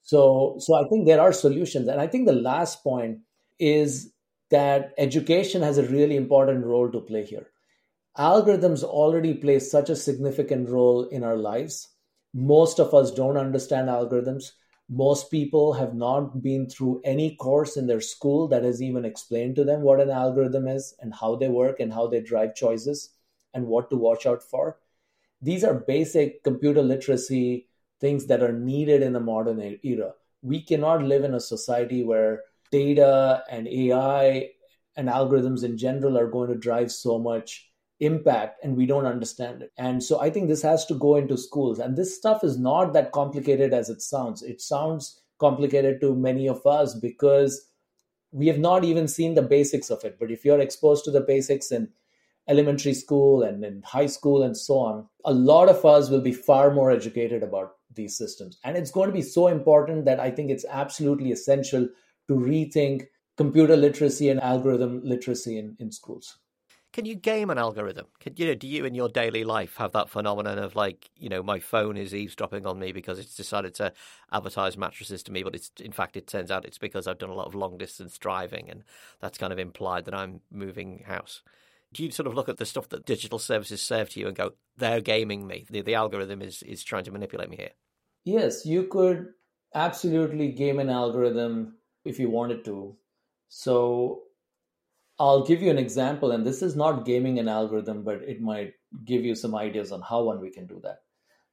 So, 0.03 0.57
so 0.59 0.75
I 0.75 0.87
think 0.89 1.07
there 1.07 1.23
are 1.23 1.33
solutions. 1.33 1.89
And 1.89 2.01
I 2.01 2.07
think 2.07 2.27
the 2.27 2.33
last 2.33 2.83
point 2.83 3.21
is 3.59 4.13
that 4.51 4.93
education 4.99 5.63
has 5.63 5.79
a 5.79 5.89
really 5.89 6.17
important 6.17 6.67
role 6.67 6.91
to 6.91 7.01
play 7.01 7.25
here. 7.25 7.49
Algorithms 8.19 8.83
already 8.83 9.33
play 9.33 9.59
such 9.59 9.89
a 9.89 9.97
significant 9.97 10.69
role 10.69 11.05
in 11.05 11.25
our 11.25 11.37
lives. 11.37 11.89
Most 12.35 12.79
of 12.79 12.93
us 12.93 13.11
don't 13.11 13.37
understand 13.39 13.89
algorithms. 13.89 14.53
Most 14.91 15.31
people 15.31 15.75
have 15.75 15.95
not 15.95 16.43
been 16.43 16.69
through 16.69 17.03
any 17.05 17.37
course 17.37 17.77
in 17.77 17.87
their 17.87 18.01
school 18.01 18.49
that 18.49 18.65
has 18.65 18.81
even 18.81 19.05
explained 19.05 19.57
to 19.57 19.65
them 19.65 19.83
what 19.83 20.01
an 20.01 20.11
algorithm 20.11 20.67
is 20.67 20.95
and 21.01 21.13
how 21.15 21.37
they 21.37 21.49
work 21.49 21.79
and 21.79 21.93
how 21.93 22.07
they 22.07 22.21
drive 22.21 22.55
choices 22.55 23.11
and 23.53 23.67
what 23.67 23.91
to 23.91 23.97
watch 23.97 24.25
out 24.25 24.43
for. 24.43 24.79
These 25.43 25.63
are 25.63 25.75
basic 25.75 26.43
computer 26.43 26.83
literacy 26.83 27.69
things 28.01 28.27
that 28.27 28.43
are 28.43 28.53
needed 28.53 29.03
in 29.03 29.13
the 29.13 29.21
modern 29.21 29.79
era. 29.83 30.15
We 30.43 30.63
cannot 30.63 31.03
live 31.03 31.25
in 31.25 31.35
a 31.35 31.41
society 31.41 32.03
where 32.03 32.45
data 32.71 33.43
and 33.51 33.69
AI 33.69 34.51
and 34.97 35.09
algorithms 35.09 35.65
in 35.65 35.77
general 35.77 36.17
are 36.17 36.31
going 36.31 36.49
to 36.49 36.55
drive 36.55 36.91
so 36.91 37.19
much 37.19 37.68
impact 38.01 38.63
and 38.63 38.77
we 38.77 38.87
don't 38.87 39.07
understand 39.07 39.63
it. 39.63 39.73
And 39.77 40.03
so 40.03 40.21
I 40.21 40.31
think 40.31 40.49
this 40.49 40.63
has 40.63 40.87
to 40.87 40.95
go 40.95 41.17
into 41.17 41.37
schools. 41.37 41.79
And 41.79 41.97
this 41.97 42.17
stuff 42.17 42.45
is 42.45 42.59
not 42.59 42.93
that 42.93 43.13
complicated 43.13 43.73
as 43.73 43.89
it 43.89 44.01
sounds. 44.01 44.43
It 44.43 44.61
sounds 44.61 45.21
complicated 45.39 46.01
to 46.01 46.15
many 46.15 46.49
of 46.49 46.65
us 46.67 46.95
because 46.95 47.69
we 48.31 48.47
have 48.47 48.59
not 48.59 48.85
even 48.85 49.09
seen 49.09 49.35
the 49.35 49.43
basics 49.43 49.91
of 49.91 50.05
it. 50.05 50.19
But 50.19 50.31
if 50.31 50.45
you're 50.45 50.61
exposed 50.61 51.05
to 51.05 51.11
the 51.11 51.21
basics 51.21 51.73
in 51.73 51.89
elementary 52.49 52.95
school 52.95 53.43
and 53.43 53.65
in 53.65 53.83
high 53.83 54.07
school 54.07 54.43
and 54.43 54.57
so 54.57 54.79
on, 54.79 55.09
a 55.25 55.33
lot 55.33 55.69
of 55.69 55.85
us 55.85 56.09
will 56.09 56.21
be 56.21 56.33
far 56.33 56.71
more 56.71 56.91
educated 56.91 57.43
about 57.43 57.77
these 57.95 58.17
systems. 58.17 58.59
And 58.65 58.77
it's 58.77 58.91
going 58.91 59.09
to 59.09 59.15
be 59.15 59.23
so 59.23 59.49
important 59.49 60.05
that 60.05 60.21
I 60.21 60.31
think 60.31 60.51
it's 60.51 60.65
absolutely 60.69 61.33
essential 61.33 61.89
to 62.29 62.35
rethink 62.35 63.07
computer 63.37 63.77
literacy 63.77 64.29
and 64.29 64.41
algorithm 64.41 65.01
literacy 65.05 65.59
in, 65.59 65.77
in 65.79 65.91
schools. 65.91 66.39
Can 66.93 67.05
you 67.05 67.15
game 67.15 67.51
an 67.51 67.59
algorithm? 67.59 68.07
Can, 68.19 68.35
you 68.37 68.47
know, 68.47 68.55
do 68.55 68.67
you 68.67 68.85
in 68.87 68.95
your 68.95 69.11
daily 69.11 69.45
life 69.45 69.77
have 69.77 69.93
that 69.93 70.09
phenomenon 70.09 70.59
of 70.59 70.75
like, 70.75 71.11
you 71.17 71.29
know, 71.29 71.43
my 71.43 71.59
phone 71.59 71.99
is 71.99 72.15
eavesdropping 72.15 72.67
on 72.67 72.79
me 72.79 72.93
because 72.93 73.19
it's 73.19 73.35
decided 73.35 73.75
to 73.75 73.93
advertise 74.33 74.77
mattresses 74.79 75.23
to 75.25 75.33
me, 75.33 75.43
but 75.43 75.55
it's 75.55 75.71
in 75.81 75.93
fact 75.93 76.17
it 76.17 76.27
turns 76.27 76.51
out 76.51 76.65
it's 76.65 76.79
because 76.79 77.07
I've 77.07 77.19
done 77.19 77.29
a 77.29 77.35
lot 77.35 77.47
of 77.47 77.55
long 77.55 77.77
distance 77.77 78.17
driving, 78.17 78.71
and 78.71 78.85
that's 79.21 79.39
kind 79.39 79.53
of 79.53 79.59
implied 79.59 80.07
that 80.07 80.15
I'm 80.15 80.41
moving 80.51 81.05
house. 81.07 81.43
Do 81.93 82.05
you 82.05 82.11
sort 82.11 82.27
of 82.27 82.35
look 82.35 82.49
at 82.49 82.57
the 82.57 82.67
stuff 82.67 82.89
that 82.91 83.07
digital 83.07 83.39
services 83.39 83.83
serve 83.83 84.11
to 84.11 84.21
you 84.21 84.27
and 84.27 84.37
go, 84.37 84.53
they're 84.77 85.01
gaming 85.01 85.47
me? 85.47 85.67
The, 85.71 85.83
the 85.83 85.95
algorithm 85.95 86.41
is 86.41 86.63
is 86.63 86.83
trying 86.83 87.05
to 87.05 87.11
manipulate 87.11 87.51
me 87.51 87.57
here. 87.57 87.71
Yes, 88.25 88.65
you 88.65 88.85
could 88.85 89.29
absolutely 89.75 90.53
game 90.53 90.79
an 90.79 90.89
algorithm 90.89 91.77
if 92.05 92.19
you 92.19 92.31
wanted 92.31 92.65
to. 92.65 92.97
So 93.49 94.23
I'll 95.21 95.45
give 95.45 95.63
you 95.63 95.71
an 95.71 95.79
example, 95.79 96.31
and 96.31 96.47
this 96.47 96.63
is 96.63 96.77
not 96.77 97.05
gaming 97.05 97.39
an 97.39 97.49
algorithm, 97.49 98.05
but 98.05 98.23
it 98.23 98.41
might 98.41 98.75
give 99.05 99.25
you 99.25 99.35
some 99.35 99.55
ideas 99.55 99.91
on 99.91 100.01
how 100.01 100.23
one 100.23 100.41
we 100.41 100.51
can 100.51 100.67
do 100.67 100.81
that. 100.85 100.99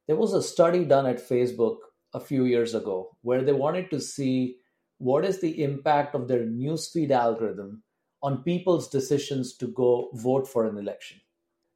There 0.06 0.16
was 0.16 0.34
a 0.34 0.42
study 0.42 0.84
done 0.84 1.06
at 1.06 1.28
Facebook 1.28 1.78
a 2.14 2.20
few 2.20 2.44
years 2.44 2.74
ago 2.74 3.16
where 3.22 3.42
they 3.42 3.52
wanted 3.52 3.90
to 3.90 4.00
see 4.00 4.58
what 4.98 5.24
is 5.24 5.40
the 5.40 5.62
impact 5.62 6.14
of 6.14 6.28
their 6.28 6.46
newsfeed 6.46 7.10
algorithm 7.10 7.82
on 8.22 8.44
people's 8.44 8.88
decisions 8.88 9.56
to 9.56 9.66
go 9.66 10.10
vote 10.14 10.46
for 10.46 10.66
an 10.66 10.78
election. 10.78 11.20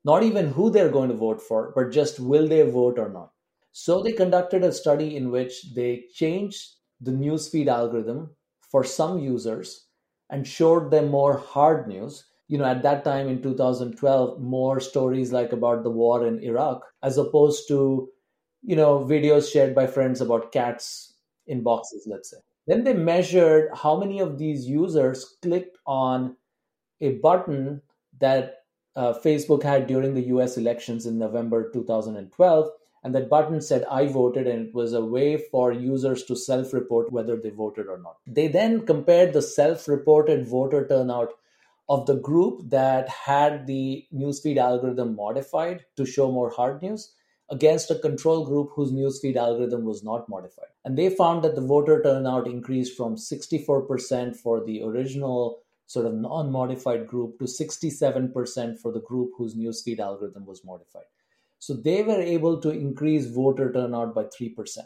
Not 0.05 0.23
even 0.23 0.53
who 0.53 0.71
they're 0.71 0.91
going 0.91 1.11
to 1.11 1.17
vote 1.17 1.43
for, 1.43 1.73
but 1.75 1.91
just 1.91 2.21
will 2.21 2.49
they 2.49 2.63
vote 2.63 2.99
or 2.99 3.11
not. 3.11 3.33
So 3.73 4.03
they 4.03 4.13
conducted 4.13 4.63
a 4.63 4.73
study 4.73 5.17
in 5.17 5.31
which 5.31 5.75
they 5.75 6.05
changed 6.15 6.77
the 7.01 7.11
newsfeed 7.11 7.67
algorithm 7.67 8.37
for 8.71 8.85
some 8.85 9.19
users 9.19 9.89
and 10.31 10.47
showed 10.47 10.91
them 10.91 11.09
more 11.09 11.37
hard 11.37 11.87
news. 11.89 12.25
You 12.49 12.59
know 12.59 12.65
at 12.65 12.83
that 12.83 13.05
time 13.05 13.29
in 13.29 13.43
2012 13.43 14.41
more 14.41 14.81
stories 14.81 15.33
like 15.33 15.53
about 15.53 15.85
the 15.85 15.91
war 15.91 16.27
in 16.27 16.41
iraq 16.43 16.83
as 17.03 17.17
opposed 17.17 17.69
to 17.69 18.09
you 18.63 18.75
know 18.75 18.99
videos 18.99 19.53
shared 19.53 19.73
by 19.75 19.87
friends 19.87 20.21
about 20.21 20.51
cats 20.51 21.15
in 21.47 21.63
boxes 21.63 22.07
let's 22.11 22.31
say. 22.31 22.39
Then 22.67 22.85
they 22.85 22.93
measured 22.93 23.71
how 23.75 23.97
many 23.97 24.21
of 24.21 24.37
these 24.39 24.67
users 24.67 25.37
clicked 25.43 25.79
on 25.87 26.37
a 27.01 27.13
button 27.19 27.83
that 28.19 28.57
uh, 28.97 29.15
facebook 29.25 29.63
had 29.63 29.87
during 29.87 30.15
the 30.15 30.25
us 30.25 30.57
elections 30.57 31.07
in 31.07 31.19
november 31.19 31.71
2012 31.71 32.69
and 33.03 33.15
that 33.15 33.29
button 33.29 33.61
said 33.61 33.85
i 33.91 34.07
voted 34.07 34.47
and 34.47 34.69
it 34.69 34.75
was 34.75 34.93
a 34.93 35.05
way 35.05 35.37
for 35.37 35.73
users 35.73 36.25
to 36.25 36.37
self 36.37 36.73
report 36.73 37.13
whether 37.13 37.37
they 37.37 37.51
voted 37.51 37.87
or 37.87 37.99
not 37.99 38.17
they 38.27 38.49
then 38.49 38.85
compared 38.87 39.33
the 39.33 39.43
self 39.43 39.89
reported 39.89 40.47
voter 40.47 40.87
turnout 40.89 41.33
of 41.91 42.07
the 42.07 42.15
group 42.15 42.61
that 42.71 43.09
had 43.09 43.67
the 43.67 44.07
newsfeed 44.15 44.57
algorithm 44.57 45.17
modified 45.17 45.85
to 45.97 46.07
show 46.07 46.31
more 46.31 46.51
hard 46.51 46.81
news 46.83 47.13
against 47.51 47.91
a 47.91 47.99
control 47.99 48.47
group 48.47 48.71
whose 48.75 48.93
newsfeed 48.93 49.37
algorithm 49.37 49.85
was 49.85 50.05
not 50.05 50.29
modified. 50.29 50.69
And 50.85 50.97
they 50.97 51.11
found 51.11 51.43
that 51.43 51.57
the 51.57 51.67
voter 51.67 52.01
turnout 52.01 52.47
increased 52.47 52.97
from 52.97 53.17
64% 53.17 54.37
for 54.37 54.65
the 54.65 54.83
original 54.85 55.63
sort 55.87 56.07
of 56.07 56.15
non 56.15 56.53
modified 56.53 57.09
group 57.09 57.41
to 57.41 57.47
67% 57.47 58.79
for 58.79 58.93
the 58.93 59.01
group 59.01 59.33
whose 59.37 59.57
newsfeed 59.57 59.99
algorithm 59.99 60.47
was 60.47 60.65
modified. 60.65 61.11
So 61.61 61.75
they 61.75 62.03
were 62.03 62.21
able 62.21 62.61
to 62.63 62.71
increase 62.71 63.27
voter 63.27 63.73
turnout 63.73 64.15
by 64.15 64.25
3%. 64.25 64.79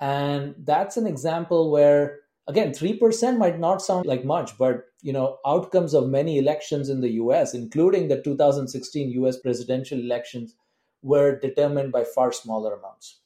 And 0.00 0.54
that's 0.58 0.96
an 0.96 1.06
example 1.06 1.70
where 1.70 2.20
again 2.46 2.72
3% 2.72 3.38
might 3.38 3.58
not 3.58 3.80
sound 3.80 4.06
like 4.06 4.24
much 4.24 4.56
but 4.58 4.84
you 5.00 5.12
know 5.12 5.38
outcomes 5.46 5.94
of 5.94 6.08
many 6.08 6.38
elections 6.38 6.90
in 6.90 7.00
the 7.00 7.12
US 7.12 7.54
including 7.54 8.08
the 8.08 8.20
2016 8.22 9.10
US 9.22 9.38
presidential 9.38 9.98
elections 9.98 10.54
were 11.02 11.38
determined 11.40 11.92
by 11.92 12.04
far 12.04 12.32
smaller 12.32 12.74
amounts 12.74 13.20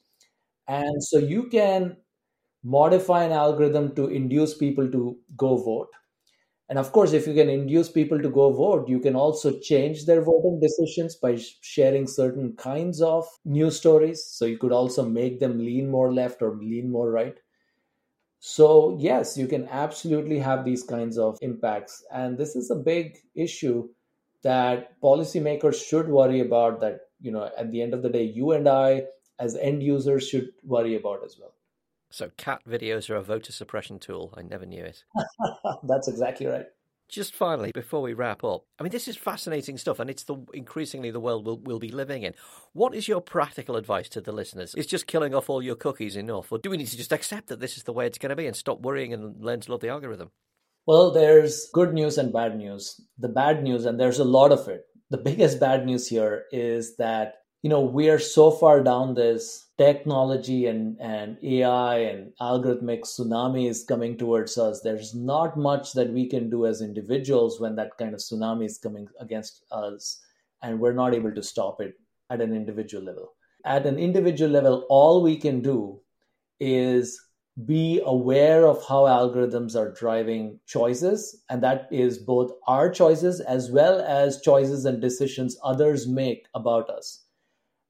and 0.69 1.03
so 1.03 1.19
you 1.19 1.49
can 1.49 1.97
modify 2.63 3.25
an 3.25 3.33
algorithm 3.33 3.95
to 3.95 4.07
induce 4.07 4.57
people 4.57 4.91
to 4.91 5.17
go 5.37 5.57
vote 5.57 5.91
and 6.69 6.79
of 6.79 6.93
course 6.93 7.13
if 7.13 7.27
you 7.27 7.35
can 7.35 7.49
induce 7.49 7.91
people 7.91 8.21
to 8.21 8.31
go 8.31 8.51
vote 8.53 8.89
you 8.89 9.01
can 9.01 9.17
also 9.17 9.59
change 9.61 10.07
their 10.07 10.23
voting 10.23 10.59
decisions 10.61 11.17
by 11.17 11.37
sharing 11.61 12.07
certain 12.07 12.55
kinds 12.57 13.01
of 13.03 13.27
news 13.45 13.77
stories 13.77 14.25
so 14.25 14.45
you 14.45 14.59
could 14.59 14.73
also 14.73 15.05
make 15.09 15.41
them 15.41 15.59
lean 15.59 15.91
more 15.91 16.13
left 16.13 16.43
or 16.43 16.57
lean 16.57 16.91
more 16.91 17.11
right 17.11 17.39
so, 18.41 18.97
yes, 18.99 19.37
you 19.37 19.47
can 19.47 19.69
absolutely 19.69 20.39
have 20.39 20.65
these 20.65 20.83
kinds 20.83 21.19
of 21.19 21.39
impacts. 21.43 22.05
And 22.13 22.39
this 22.39 22.55
is 22.57 22.71
a 22.71 22.77
big 22.77 23.19
issue 23.35 23.89
that 24.43 25.01
policymakers 25.01 25.85
should 25.85 26.09
worry 26.09 26.41
about 26.41 26.81
that, 26.81 27.01
you 27.21 27.33
know, 27.33 27.51
at 27.57 27.71
the 27.73 27.83
end 27.83 27.95
of 27.95 28.03
the 28.03 28.09
day, 28.11 28.23
you 28.23 28.53
and 28.53 28.69
I 28.69 29.07
as 29.41 29.57
end 29.57 29.83
users 29.83 30.29
should 30.29 30.51
worry 30.65 30.97
about 30.97 31.25
as 31.25 31.37
well. 31.39 31.55
So, 32.11 32.31
cat 32.37 32.63
videos 32.69 33.11
are 33.11 33.17
a 33.17 33.23
voter 33.23 33.53
suppression 33.53 33.99
tool. 33.99 34.33
I 34.37 34.43
never 34.43 34.65
knew 34.65 34.85
it. 34.85 35.05
That's 35.85 36.09
exactly 36.09 36.47
right. 36.47 36.67
Just 37.09 37.35
finally, 37.35 37.73
before 37.73 38.03
we 38.03 38.13
wrap 38.13 38.45
up, 38.45 38.65
I 38.79 38.83
mean, 38.83 38.93
this 38.93 39.09
is 39.09 39.17
fascinating 39.17 39.79
stuff, 39.79 39.99
and 39.99 40.11
it's 40.11 40.25
the 40.25 40.37
increasingly 40.53 41.11
the 41.11 41.21
world 41.21 41.47
we'll, 41.47 41.59
we'll 41.59 41.79
be 41.79 41.91
living 41.91 42.23
in. 42.23 42.35
What 42.75 42.95
is 42.95 43.09
your 43.09 43.23
practical 43.23 43.77
advice 43.77 44.11
to 44.11 44.21
the 44.21 44.33
listeners? 44.33 44.75
Is 44.75 44.87
just 44.87 45.07
killing 45.07 45.35
off 45.35 45.49
all 45.49 45.63
your 45.63 45.75
cookies 45.75 46.17
enough, 46.17 46.53
or 46.53 46.59
do 46.59 46.69
we 46.69 46.77
need 46.77 46.89
to 46.89 46.99
just 46.99 47.13
accept 47.13 47.49
that 47.49 47.61
this 47.61 47.79
is 47.79 47.85
the 47.85 47.95
way 47.95 48.07
it's 48.07 48.19
going 48.19 48.29
to 48.31 48.37
be 48.37 48.47
and 48.47 48.55
stop 48.55 48.81
worrying 48.83 49.15
and 49.15 49.43
learn 49.43 49.61
to 49.61 49.71
love 49.71 49.81
the 49.81 49.89
algorithm? 49.89 50.31
Well, 50.87 51.11
there's 51.11 51.71
good 51.73 51.95
news 51.95 52.19
and 52.19 52.33
bad 52.33 52.57
news. 52.57 53.01
The 53.19 53.29
bad 53.29 53.63
news, 53.63 53.87
and 53.87 53.99
there's 53.99 54.19
a 54.19 54.25
lot 54.25 54.53
of 54.53 54.69
it. 54.69 54.85
The 55.11 55.19
biggest 55.19 55.61
bad 55.61 55.87
news 55.87 56.07
here 56.07 56.45
is 56.53 56.97
that 56.97 57.37
you 57.63 57.71
know 57.71 57.81
we 57.81 58.09
are 58.09 58.19
so 58.19 58.51
far 58.51 58.83
down 58.83 59.15
this 59.15 59.69
technology 59.79 60.67
and, 60.67 61.01
and 61.01 61.39
AI 61.43 61.99
and 61.99 62.33
algorithmic 62.41 63.03
tsunami 63.03 63.71
is 63.71 63.85
coming 63.85 64.19
towards 64.19 64.59
us, 64.59 64.81
there's 64.81 65.15
not 65.15 65.57
much 65.57 65.93
that 65.93 66.13
we 66.13 66.29
can 66.29 66.51
do 66.51 66.67
as 66.67 66.83
individuals 66.83 67.61
when 67.61 67.77
that 67.77 67.97
kind 67.97 68.13
of 68.13 68.21
tsunami 68.21 68.67
is 68.67 68.77
coming 68.77 69.09
against 69.21 69.63
us, 69.71 70.21
and 70.63 70.81
we're 70.81 70.93
not 70.93 71.15
able 71.15 71.33
to 71.33 71.43
stop 71.43 71.81
it 71.81 71.95
at 72.29 72.41
an 72.41 72.55
individual 72.55 73.05
level. 73.05 73.35
At 73.65 73.87
an 73.87 73.99
individual 73.99 74.51
level, 74.51 74.85
all 74.89 75.23
we 75.23 75.37
can 75.37 75.63
do 75.63 76.01
is 76.59 77.21
be 77.65 78.01
aware 78.05 78.67
of 78.67 78.85
how 78.87 79.05
algorithms 79.05 79.77
are 79.77 79.93
driving 79.93 80.59
choices, 80.67 81.45
and 81.49 81.63
that 81.63 81.89
is 81.93 82.19
both 82.19 82.53
our 82.67 82.91
choices 82.91 83.41
as 83.41 83.71
well 83.71 84.01
as 84.01 84.43
choices 84.43 84.85
and 84.85 85.01
decisions 85.01 85.57
others 85.63 86.09
make 86.09 86.47
about 86.55 86.91
us. 86.91 87.28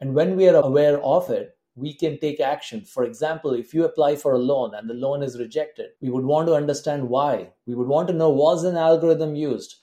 And 0.00 0.14
when 0.14 0.36
we 0.36 0.48
are 0.48 0.56
aware 0.56 1.02
of 1.02 1.30
it, 1.30 1.56
we 1.74 1.94
can 1.94 2.18
take 2.18 2.40
action. 2.40 2.82
For 2.84 3.04
example, 3.04 3.52
if 3.52 3.72
you 3.72 3.84
apply 3.84 4.16
for 4.16 4.32
a 4.32 4.38
loan 4.38 4.74
and 4.74 4.88
the 4.88 4.94
loan 4.94 5.22
is 5.22 5.38
rejected, 5.38 5.90
we 6.00 6.10
would 6.10 6.24
want 6.24 6.48
to 6.48 6.54
understand 6.54 7.08
why. 7.08 7.52
We 7.66 7.74
would 7.74 7.86
want 7.86 8.08
to 8.08 8.14
know 8.14 8.30
was 8.30 8.64
an 8.64 8.76
algorithm 8.76 9.36
used? 9.36 9.76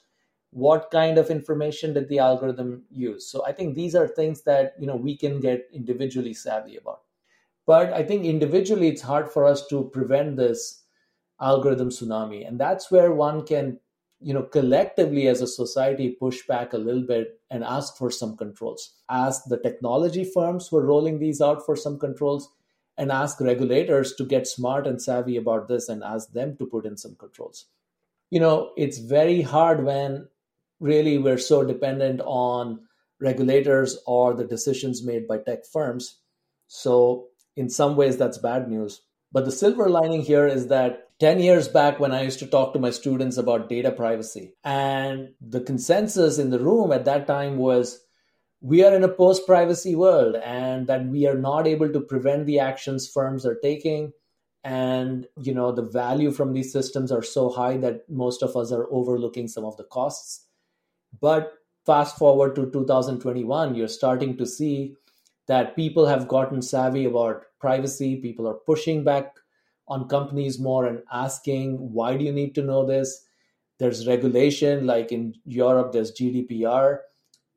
What 0.52 0.90
kind 0.92 1.18
of 1.18 1.30
information 1.30 1.94
did 1.94 2.10
the 2.10 2.20
algorithm 2.20 2.84
use? 2.90 3.28
So 3.30 3.46
I 3.46 3.52
think 3.52 3.76
these 3.76 3.96
are 3.96 4.08
things 4.08 4.44
that 4.44 4.74
you 4.80 4.88
know 4.88 4.96
we 4.96 5.18
can 5.18 5.40
get 5.40 5.68
individually 5.74 6.34
savvy 6.34 6.78
about. 6.78 7.02
But 7.66 7.94
I 7.94 8.04
think 8.04 8.26
individually 8.26 8.90
it's 8.90 9.02
hard 9.02 9.30
for 9.30 9.46
us 9.46 9.66
to 9.68 9.90
prevent 9.94 10.38
this 10.38 10.84
algorithm 11.42 11.90
tsunami. 11.90 12.48
And 12.48 12.60
that's 12.60 12.92
where 12.92 13.12
one 13.12 13.46
can 13.46 13.80
you 14.20 14.34
know 14.34 14.44
collectively 14.44 15.28
as 15.28 15.42
a 15.42 15.48
society 15.48 16.10
push 16.10 16.46
back 16.48 16.74
a 16.74 16.78
little 16.78 17.04
bit 17.04 17.40
and 17.50 17.64
ask 17.64 17.98
for 17.98 18.10
some 18.10 18.38
controls. 18.38 18.94
Ask 19.10 19.44
the 19.48 19.60
technology 19.60 20.24
firms 20.24 20.68
who 20.68 20.78
are 20.78 20.86
rolling 20.86 21.20
these 21.20 21.42
out 21.42 21.66
for 21.66 21.76
some 21.76 22.00
controls 22.00 22.50
and 22.98 23.12
ask 23.12 23.42
regulators 23.42 24.16
to 24.16 24.26
get 24.26 24.48
smart 24.48 24.88
and 24.88 25.02
savvy 25.02 25.36
about 25.36 25.68
this 25.68 25.90
and 25.90 26.04
ask 26.04 26.32
them 26.32 26.56
to 26.58 26.66
put 26.66 26.86
in 26.86 26.98
some 26.98 27.16
controls. 27.16 27.66
You 28.32 28.40
know 28.40 28.72
it's 28.78 28.98
very 28.98 29.42
hard 29.42 29.84
when 29.84 30.28
really 30.80 31.18
we're 31.18 31.38
so 31.38 31.64
dependent 31.64 32.22
on 32.26 32.80
regulators 33.22 33.98
or 34.06 34.34
the 34.34 34.46
decisions 34.46 35.04
made 35.04 35.28
by 35.28 35.38
tech 35.38 35.66
firms. 35.66 36.20
So 36.68 37.28
in 37.56 37.70
some 37.70 37.96
ways 37.96 38.18
that's 38.18 38.38
bad 38.38 38.70
news. 38.70 39.02
But 39.32 39.46
the 39.46 39.52
silver 39.52 39.90
lining 39.90 40.22
here 40.22 40.48
is 40.48 40.68
that 40.68 41.05
10 41.20 41.40
years 41.40 41.68
back 41.68 42.00
when 42.00 42.12
I 42.12 42.24
used 42.24 42.40
to 42.40 42.48
talk 42.48 42.74
to 42.74 42.80
my 42.80 42.90
students 42.90 43.38
about 43.38 43.70
data 43.70 43.92
privacy. 43.92 44.54
And 44.64 45.30
the 45.40 45.62
consensus 45.62 46.38
in 46.38 46.50
the 46.50 46.60
room 46.60 46.92
at 46.92 47.06
that 47.06 47.26
time 47.26 47.58
was 47.58 48.02
we 48.62 48.84
are 48.84 48.94
in 48.94 49.04
a 49.04 49.10
post 49.10 49.46
privacy 49.46 49.96
world 49.96 50.36
and 50.36 50.88
that 50.88 51.06
we 51.06 51.26
are 51.28 51.38
not 51.38 51.68
able 51.68 51.92
to 51.92 52.02
prevent 52.02 52.46
the 52.46 52.60
actions 52.60 53.08
firms 53.08 53.46
are 53.46 53.56
taking. 53.56 54.12
And 54.64 55.28
you 55.40 55.54
know 55.54 55.72
the 55.72 55.84
value 55.84 56.32
from 56.32 56.52
these 56.52 56.74
systems 56.74 57.12
are 57.12 57.22
so 57.22 57.50
high 57.50 57.78
that 57.78 58.10
most 58.10 58.42
of 58.42 58.56
us 58.56 58.72
are 58.72 58.88
overlooking 58.92 59.48
some 59.48 59.64
of 59.64 59.78
the 59.78 59.84
costs. 59.84 60.48
But 61.22 61.54
fast 61.86 62.18
forward 62.18 62.56
to 62.56 62.72
2021 62.72 63.76
you're 63.76 63.88
starting 63.88 64.36
to 64.38 64.46
see 64.46 64.96
that 65.48 65.76
people 65.76 66.08
have 66.08 66.28
gotten 66.28 66.62
savvy 66.62 67.06
about 67.06 67.44
privacy. 67.60 68.16
People 68.16 68.48
are 68.48 68.56
pushing 68.56 69.04
back 69.04 69.36
on 69.88 70.08
companies 70.08 70.60
more 70.60 70.86
and 70.86 71.02
asking, 71.12 71.78
why 71.78 72.18
do 72.18 72.24
you 72.24 72.32
need 72.32 72.56
to 72.56 72.64
know 72.64 72.86
this? 72.86 73.26
There's 73.78 74.08
regulation, 74.08 74.86
like 74.86 75.12
in 75.12 75.36
Europe, 75.46 75.92
there's 75.92 76.14
GDPR. 76.14 77.00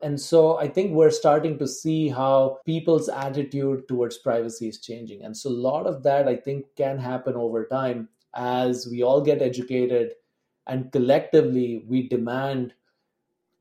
And 0.01 0.21
so 0.21 0.59
I 0.59 0.69
think 0.69 0.93
we're 0.93 1.11
starting 1.11 1.59
to 1.59 1.67
see 1.67 2.09
how 2.09 2.59
people's 2.64 3.09
attitude 3.09 3.88
towards 3.88 4.19
privacy 4.19 4.69
is 4.69 4.81
changing. 4.81 5.25
And 5.25 5.37
so 5.37 5.51
a 5.51 5.51
lot 5.51 5.87
of 5.87 6.03
that 6.05 6.29
I 6.29 6.37
think 6.37 6.67
can 6.77 6.99
happen 6.99 7.35
over 7.35 7.67
time 7.67 8.09
as 8.35 8.87
we 8.91 9.03
all 9.03 9.21
get 9.21 9.43
educated 9.43 10.12
and 10.67 10.93
collectively 10.93 11.83
we 11.88 12.09
demand 12.09 12.75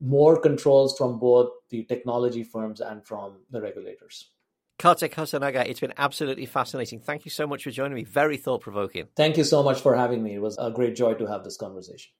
more 0.00 0.40
controls 0.40 0.96
from 0.96 1.18
both 1.18 1.50
the 1.70 1.82
technology 1.84 2.44
firms 2.44 2.80
and 2.80 3.04
from 3.04 3.38
the 3.50 3.60
regulators. 3.60 4.30
Kartik 4.78 5.16
Hosanagar, 5.16 5.66
it's 5.66 5.80
been 5.80 5.92
absolutely 5.96 6.46
fascinating. 6.46 7.00
Thank 7.00 7.24
you 7.24 7.32
so 7.32 7.48
much 7.48 7.64
for 7.64 7.72
joining 7.72 7.96
me. 7.96 8.04
Very 8.04 8.36
thought 8.36 8.60
provoking. 8.60 9.08
Thank 9.16 9.36
you 9.36 9.42
so 9.42 9.64
much 9.64 9.80
for 9.80 9.96
having 9.96 10.22
me. 10.22 10.36
It 10.36 10.38
was 10.38 10.56
a 10.56 10.70
great 10.70 10.94
joy 10.94 11.14
to 11.14 11.26
have 11.26 11.42
this 11.42 11.56
conversation. 11.56 12.12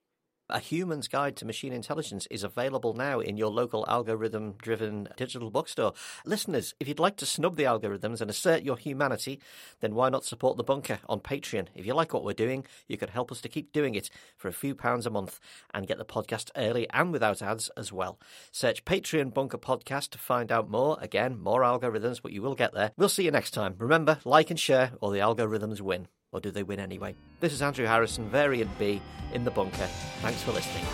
A 0.50 0.60
Human's 0.60 1.08
Guide 1.08 1.36
to 1.36 1.44
Machine 1.44 1.74
Intelligence 1.74 2.26
is 2.30 2.42
available 2.42 2.94
now 2.94 3.20
in 3.20 3.36
your 3.36 3.50
local 3.50 3.84
algorithm 3.86 4.52
driven 4.52 5.06
digital 5.14 5.50
bookstore. 5.50 5.92
Listeners, 6.24 6.74
if 6.80 6.88
you'd 6.88 6.98
like 6.98 7.16
to 7.16 7.26
snub 7.26 7.56
the 7.56 7.64
algorithms 7.64 8.22
and 8.22 8.30
assert 8.30 8.62
your 8.62 8.78
humanity, 8.78 9.40
then 9.80 9.94
why 9.94 10.08
not 10.08 10.24
support 10.24 10.56
The 10.56 10.64
Bunker 10.64 11.00
on 11.06 11.20
Patreon? 11.20 11.66
If 11.74 11.84
you 11.84 11.92
like 11.92 12.14
what 12.14 12.24
we're 12.24 12.32
doing, 12.32 12.64
you 12.86 12.96
could 12.96 13.10
help 13.10 13.30
us 13.30 13.42
to 13.42 13.48
keep 13.50 13.74
doing 13.74 13.94
it 13.94 14.08
for 14.38 14.48
a 14.48 14.52
few 14.54 14.74
pounds 14.74 15.04
a 15.04 15.10
month 15.10 15.38
and 15.74 15.86
get 15.86 15.98
the 15.98 16.04
podcast 16.06 16.50
early 16.56 16.88
and 16.94 17.12
without 17.12 17.42
ads 17.42 17.68
as 17.76 17.92
well. 17.92 18.18
Search 18.50 18.86
Patreon 18.86 19.34
Bunker 19.34 19.58
Podcast 19.58 20.08
to 20.12 20.18
find 20.18 20.50
out 20.50 20.70
more. 20.70 20.96
Again, 21.02 21.38
more 21.38 21.60
algorithms, 21.60 22.22
but 22.22 22.32
you 22.32 22.40
will 22.40 22.54
get 22.54 22.72
there. 22.72 22.92
We'll 22.96 23.10
see 23.10 23.24
you 23.24 23.30
next 23.30 23.50
time. 23.50 23.74
Remember, 23.76 24.18
like 24.24 24.48
and 24.48 24.58
share, 24.58 24.92
or 25.02 25.12
the 25.12 25.18
algorithms 25.18 25.82
win. 25.82 26.08
Or 26.30 26.40
do 26.40 26.50
they 26.50 26.62
win 26.62 26.78
anyway? 26.78 27.16
This 27.40 27.54
is 27.54 27.62
Andrew 27.62 27.86
Harrison, 27.86 28.28
Variant 28.28 28.78
B, 28.78 29.00
in 29.32 29.44
the 29.44 29.50
bunker. 29.50 29.88
Thanks 30.20 30.42
for 30.42 30.52
listening. 30.52 30.84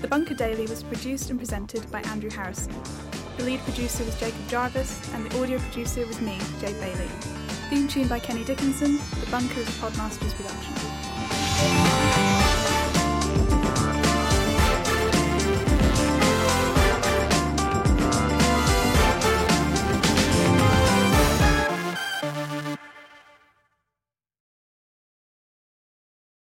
The 0.00 0.08
Bunker 0.08 0.34
Daily 0.34 0.66
was 0.66 0.82
produced 0.82 1.28
and 1.28 1.38
presented 1.38 1.90
by 1.90 2.00
Andrew 2.02 2.30
Harrison. 2.30 2.74
The 3.36 3.44
lead 3.44 3.60
producer 3.60 4.02
was 4.04 4.18
Jacob 4.18 4.48
Jarvis, 4.48 5.12
and 5.12 5.30
the 5.30 5.42
audio 5.42 5.58
producer 5.58 6.06
was 6.06 6.20
me, 6.22 6.38
Jay 6.58 6.72
Bailey. 6.72 7.08
Theme 7.68 7.86
tune 7.86 8.08
by 8.08 8.18
Kenny 8.18 8.42
Dickinson. 8.42 8.96
The 9.20 9.30
Bunker 9.30 9.60
is 9.60 9.68
a 9.68 9.72
Podmasters 9.72 10.34
production. 10.34 12.29